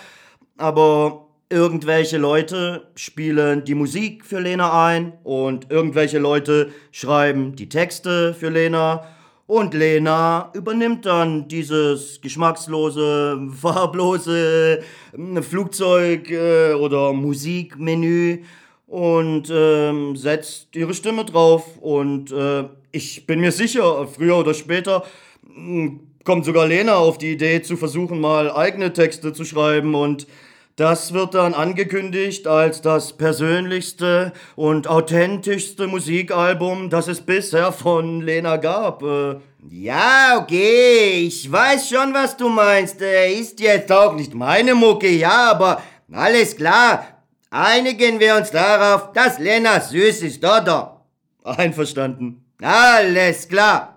[0.57, 8.33] Aber irgendwelche Leute spielen die Musik für Lena ein und irgendwelche Leute schreiben die Texte
[8.33, 9.05] für Lena.
[9.45, 14.79] Und Lena übernimmt dann dieses geschmackslose, farblose
[15.13, 18.43] äh, Flugzeug- äh, oder Musikmenü
[18.87, 21.77] und ähm, setzt ihre Stimme drauf.
[21.81, 22.63] Und äh,
[22.93, 25.03] ich bin mir sicher, früher oder später
[25.43, 30.27] mh, kommt sogar Lena auf die Idee zu versuchen, mal eigene Texte zu schreiben und
[30.75, 38.57] das wird dann angekündigt als das persönlichste und authentischste Musikalbum, das es bisher von Lena
[38.57, 39.03] gab.
[39.03, 39.35] Äh,
[39.69, 43.01] Ja, okay, ich weiß schon, was du meinst.
[43.01, 45.81] Äh, ist jetzt auch nicht meine Mucke, ja, aber
[46.11, 47.07] alles klar.
[47.51, 51.05] Einigen wir uns darauf, dass Lena süß ist, oder?
[51.43, 52.42] einverstanden.
[52.63, 53.89] Alles klar.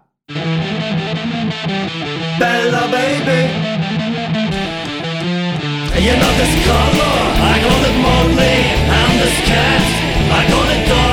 [2.39, 3.41] Bella baby.
[6.03, 7.17] You know this color.
[7.39, 8.57] I call it Molly
[8.91, 9.83] And this cat.
[10.33, 11.06] I call it dog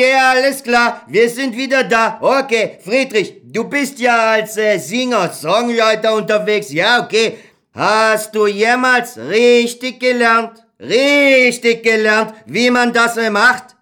[0.00, 1.02] okay, alles klar.
[1.08, 2.18] Wir sind wieder da.
[2.20, 6.72] Okay, Friedrich, du bist ja als äh, Singer, Songwriter unterwegs.
[6.72, 7.38] Ja, okay.
[7.72, 10.64] Hast du jemals richtig gelernt?
[10.80, 13.76] Richtig gelernt, wie man das äh, macht?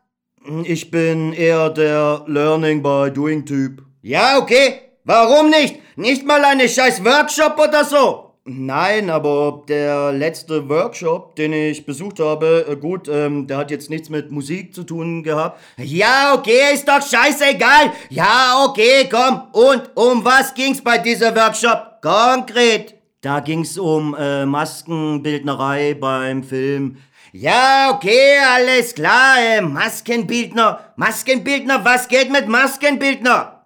[0.64, 3.82] Ich bin eher der Learning by Doing Typ.
[4.02, 4.80] Ja, okay.
[5.04, 5.76] Warum nicht?
[5.96, 8.27] Nicht mal eine scheiß Workshop oder so?
[8.50, 13.90] Nein, aber der letzte Workshop, den ich besucht habe, äh, gut, ähm, der hat jetzt
[13.90, 15.60] nichts mit Musik zu tun gehabt.
[15.76, 17.92] Ja, okay, ist doch scheißegal.
[18.08, 19.42] Ja, okay, komm.
[19.52, 22.00] Und um was ging's bei dieser Workshop?
[22.00, 22.94] Konkret.
[23.20, 26.96] Da ging's um äh, Maskenbildnerei beim Film.
[27.32, 29.36] Ja, okay, alles klar.
[29.38, 30.80] Äh, Maskenbildner.
[30.96, 33.57] Maskenbildner, was geht mit Maskenbildner?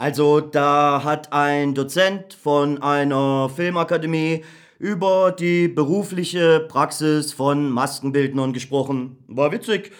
[0.00, 4.42] Also da hat ein Dozent von einer Filmakademie
[4.78, 9.18] über die berufliche Praxis von Maskenbildnern gesprochen.
[9.28, 9.92] War witzig.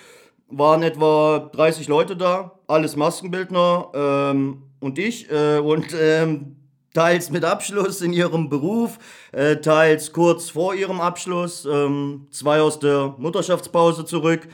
[0.48, 6.56] Waren etwa 30 Leute da, alles Maskenbildner ähm, und ich äh, und ähm,
[6.94, 8.98] teils mit Abschluss in ihrem Beruf,
[9.32, 14.48] äh, teils kurz vor ihrem Abschluss, ähm, zwei aus der Mutterschaftspause zurück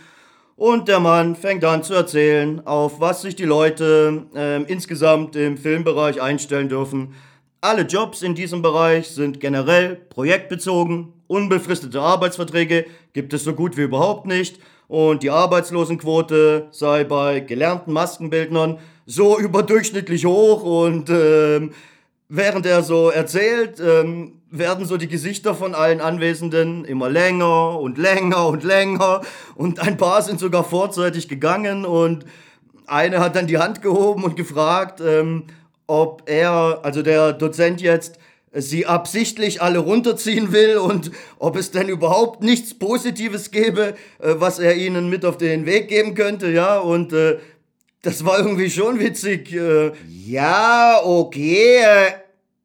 [0.57, 5.59] und der Mann fängt an zu erzählen, auf was sich die Leute äh, insgesamt im
[5.59, 7.15] Filmbereich einstellen dürfen.
[7.61, 11.13] Alle Jobs in diesem Bereich sind generell projektbezogen.
[11.27, 14.59] Unbefristete Arbeitsverträge gibt es so gut wie überhaupt nicht.
[14.89, 20.63] Und die Arbeitslosenquote sei bei gelernten Maskenbildnern so überdurchschnittlich hoch.
[20.63, 21.73] Und ähm,
[22.31, 27.99] während er so erzählt, ähm, werden so die Gesichter von allen Anwesenden immer länger und
[27.99, 29.23] länger und länger
[29.55, 32.25] und ein paar sind sogar vorzeitig gegangen und
[32.87, 35.45] eine hat dann die Hand gehoben und gefragt, ähm,
[35.87, 38.19] ob er, also der Dozent jetzt,
[38.53, 44.59] sie absichtlich alle runterziehen will und ob es denn überhaupt nichts Positives gäbe, äh, was
[44.59, 47.39] er ihnen mit auf den Weg geben könnte, ja, und äh,
[48.03, 49.53] das war irgendwie schon witzig.
[49.53, 49.91] Äh.
[50.09, 52.13] Ja, okay, äh,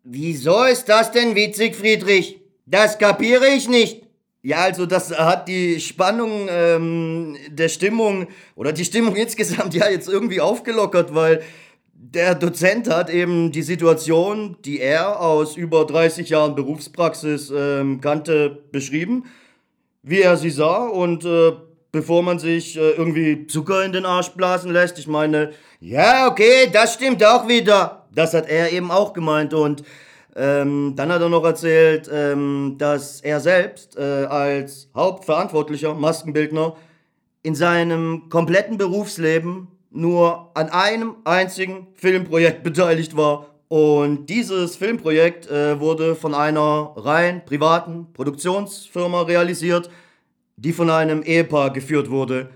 [0.04, 2.40] Wieso ist das denn witzig, Friedrich?
[2.66, 4.02] Das kapiere ich nicht.
[4.42, 10.10] Ja, also das hat die Spannung ähm, der Stimmung oder die Stimmung insgesamt ja jetzt
[10.10, 11.44] irgendwie aufgelockert, weil
[11.94, 18.64] der Dozent hat eben die Situation, die er aus über 30 Jahren Berufspraxis ähm, kannte,
[18.72, 19.26] beschrieben,
[20.02, 21.52] wie er sie sah und äh,
[21.92, 25.52] bevor man sich äh, irgendwie Zucker in den Arsch blasen lässt, ich meine...
[25.80, 29.84] Ja, okay, das stimmt auch wieder das hat er eben auch gemeint und
[30.36, 36.76] ähm, dann hat er noch erzählt, ähm, dass er selbst äh, als hauptverantwortlicher Maskenbildner
[37.44, 43.48] in seinem kompletten Berufsleben nur an einem einzigen Filmprojekt beteiligt war.
[43.68, 49.90] Und dieses Filmprojekt äh, wurde von einer rein privaten Produktionsfirma realisiert,
[50.56, 52.50] die von einem Ehepaar geführt wurde.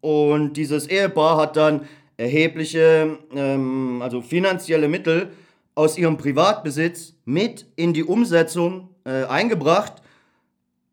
[0.00, 1.82] Und dieses Ehepaar hat dann
[2.16, 5.30] erhebliche, ähm, also finanzielle Mittel
[5.74, 10.02] aus ihrem Privatbesitz mit in die Umsetzung äh, eingebracht.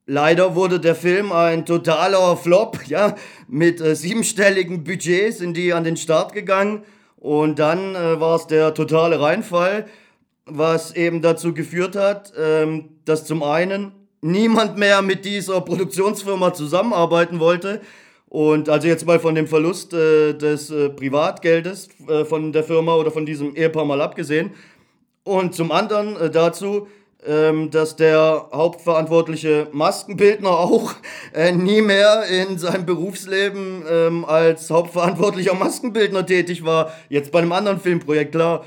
[0.05, 3.15] Leider wurde der Film ein totaler Flop, ja,
[3.47, 6.84] mit äh, siebenstelligen Budgets sind die an den Start gegangen
[7.15, 9.86] und dann äh, war es der totale Reinfall,
[10.45, 17.39] was eben dazu geführt hat, ähm, dass zum einen niemand mehr mit dieser Produktionsfirma zusammenarbeiten
[17.39, 17.82] wollte,
[18.34, 22.95] und also jetzt mal von dem Verlust äh, des äh, Privatgeldes äh, von der Firma
[22.95, 24.55] oder von diesem Ehepaar mal abgesehen.
[25.23, 26.88] Und zum anderen äh, dazu,
[27.27, 30.95] ähm, dass der hauptverantwortliche Maskenbildner auch
[31.36, 36.91] äh, nie mehr in seinem Berufsleben ähm, als hauptverantwortlicher Maskenbildner tätig war.
[37.09, 38.65] Jetzt bei einem anderen Filmprojekt, klar.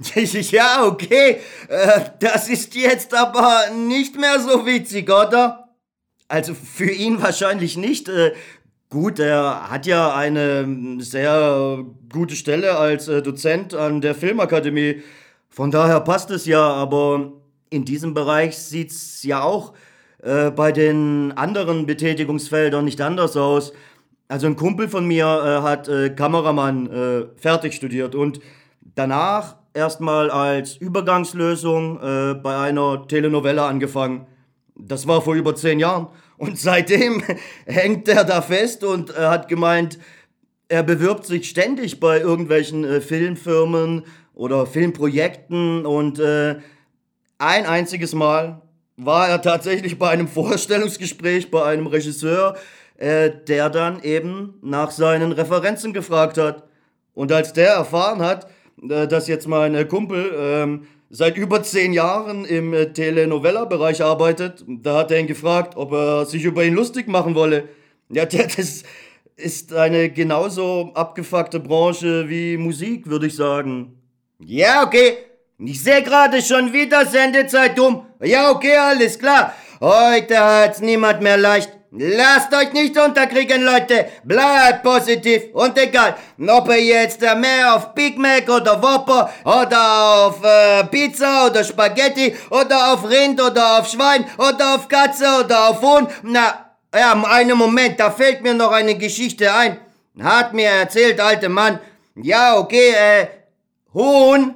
[0.16, 1.36] ja, okay.
[1.68, 5.68] Äh, das ist jetzt aber nicht mehr so witzig, oder?
[6.26, 8.10] Also für ihn wahrscheinlich nicht.
[8.88, 15.02] Gut, er hat ja eine sehr gute Stelle als äh, Dozent an der Filmakademie.
[15.50, 17.32] Von daher passt es ja, aber
[17.68, 19.72] in diesem Bereich sieht es ja auch
[20.22, 23.72] äh, bei den anderen Betätigungsfeldern nicht anders aus.
[24.28, 28.38] Also ein Kumpel von mir äh, hat äh, Kameramann äh, fertig studiert und
[28.94, 34.28] danach erstmal als Übergangslösung äh, bei einer Telenovelle angefangen.
[34.76, 36.06] Das war vor über zehn Jahren.
[36.38, 37.22] Und seitdem
[37.66, 39.98] hängt er da fest und äh, hat gemeint,
[40.68, 46.56] er bewirbt sich ständig bei irgendwelchen äh, Filmfirmen oder Filmprojekten und äh,
[47.38, 48.62] ein einziges Mal
[48.96, 52.56] war er tatsächlich bei einem Vorstellungsgespräch bei einem Regisseur,
[52.96, 56.64] äh, der dann eben nach seinen Referenzen gefragt hat.
[57.14, 58.48] Und als der erfahren hat,
[58.88, 64.64] äh, dass jetzt mein äh, Kumpel ähm, seit über zehn Jahren im äh, Telenovela-Bereich arbeitet.
[64.66, 67.68] Da hat er ihn gefragt, ob er sich über ihn lustig machen wolle.
[68.08, 68.84] Ja, das,
[69.36, 74.00] ist eine genauso abgefuckte Branche wie Musik, würde ich sagen.
[74.38, 75.18] Ja, okay.
[75.58, 78.06] Ich sehe gerade schon wieder Sendezeit um.
[78.22, 79.54] Ja, okay, alles klar.
[79.80, 81.75] Heute hat's niemand mehr leicht.
[81.98, 84.06] Lasst euch nicht unterkriegen, Leute.
[84.22, 86.14] Bleibt positiv und egal,
[86.46, 92.34] ob ihr jetzt mehr auf Big Mac oder Whopper oder auf äh, Pizza oder Spaghetti
[92.50, 96.06] oder auf Rind oder auf Schwein oder auf Katze oder auf Huhn.
[96.22, 99.78] Na, ja, einen Moment, da fällt mir noch eine Geschichte ein.
[100.20, 101.80] Hat mir erzählt, alte Mann.
[102.14, 103.26] Ja, okay, äh,
[103.94, 104.54] Huhn.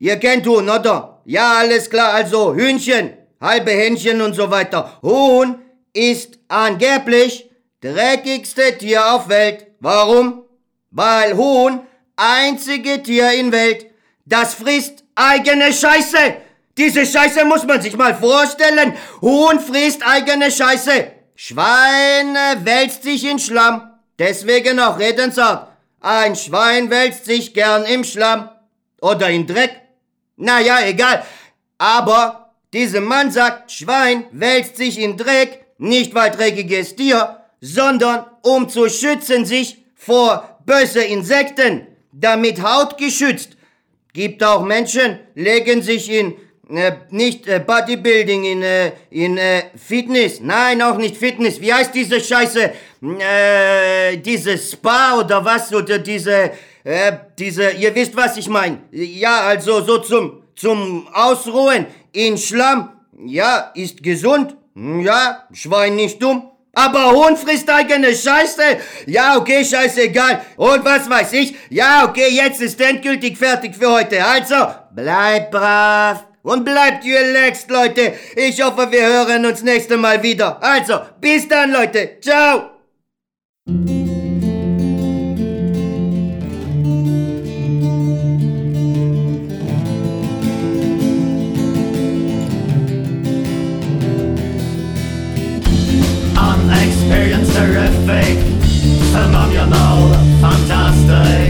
[0.00, 1.20] Ihr kennt Huhn, oder?
[1.24, 4.98] Ja, alles klar, also Hühnchen, halbe Hähnchen und so weiter.
[5.02, 5.60] Huhn
[5.92, 9.66] ist angeblich dreckigste Tier auf Welt.
[9.80, 10.44] Warum?
[10.90, 11.80] Weil Huhn
[12.16, 13.86] einzige Tier in Welt,
[14.26, 16.36] das frisst eigene Scheiße.
[16.76, 18.94] Diese Scheiße muss man sich mal vorstellen.
[19.20, 21.12] Huhn frisst eigene Scheiße.
[21.34, 23.90] Schwein wälzt sich in Schlamm.
[24.18, 25.68] Deswegen auch Redensart.
[26.00, 28.50] Ein Schwein wälzt sich gern im Schlamm.
[29.00, 29.80] Oder in Dreck.
[30.36, 31.24] Naja, egal.
[31.78, 38.68] Aber dieser Mann sagt, Schwein wälzt sich in Dreck, nicht weil dreckiges Tier, sondern um
[38.68, 43.56] zu schützen sich vor böse Insekten, damit Haut geschützt.
[44.12, 46.34] Gibt auch Menschen, legen sich in
[46.68, 50.40] äh, nicht äh, Bodybuilding, in, äh, in äh, Fitness.
[50.40, 51.60] Nein, auch nicht Fitness.
[51.60, 52.72] Wie heißt diese Scheiße?
[53.18, 55.72] Äh, diese Spa oder was?
[55.72, 56.52] Oder diese,
[56.84, 58.78] äh, diese, ihr wisst, was ich meine.
[58.92, 62.90] Ja, also so zum, zum Ausruhen in Schlamm.
[63.26, 64.56] Ja, ist gesund.
[64.74, 66.50] Hm, Ja, Schwein nicht dumm.
[66.72, 68.62] Aber Huhn frisst eigene Scheiße.
[69.06, 70.40] Ja, okay, scheißegal.
[70.56, 71.54] Und was weiß ich?
[71.68, 74.24] Ja, okay, jetzt ist endgültig fertig für heute.
[74.24, 74.54] Also,
[74.94, 76.24] bleibt brav.
[76.42, 78.14] Und bleibt relaxed, Leute.
[78.34, 80.62] Ich hoffe, wir hören uns nächste Mal wieder.
[80.62, 82.18] Also, bis dann, Leute.
[82.20, 82.79] Ciao.
[98.10, 98.38] Terrific,
[99.12, 101.49] phenomenal, fantastic,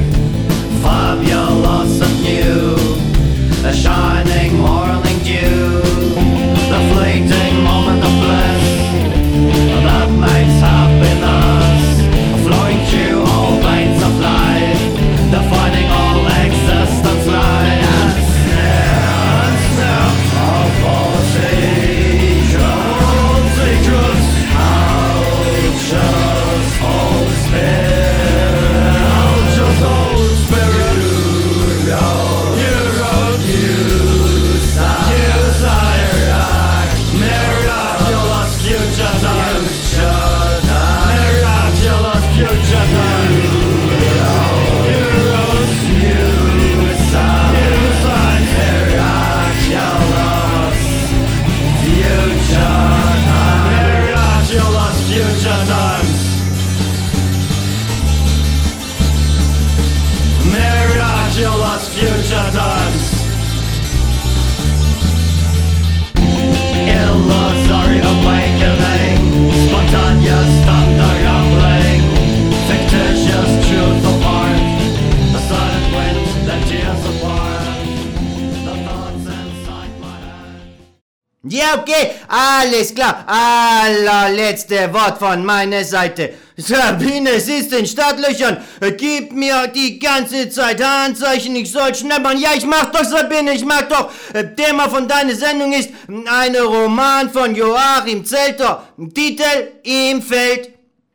[84.70, 86.34] Allerletzte Wort von meiner Seite.
[86.56, 88.58] Sabine, sie ist in Startlöchern.
[88.96, 92.38] Gib mir die ganze Zeit Handzeichen, ich soll schnappern.
[92.38, 94.10] Ja, ich mach doch, Sabine, ich mach doch.
[94.56, 98.88] Thema von deiner Sendung ist ein Roman von Joachim Zelter.
[99.14, 100.70] Titel Im Feld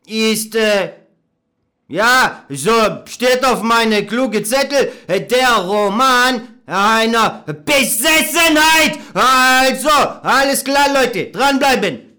[0.07, 0.89] ist, äh,
[1.87, 2.71] ja, so
[3.05, 8.97] steht auf meine kluge Zettel, der Roman einer Besessenheit.
[9.13, 9.89] Also,
[10.23, 12.14] alles klar, Leute, dranbleiben.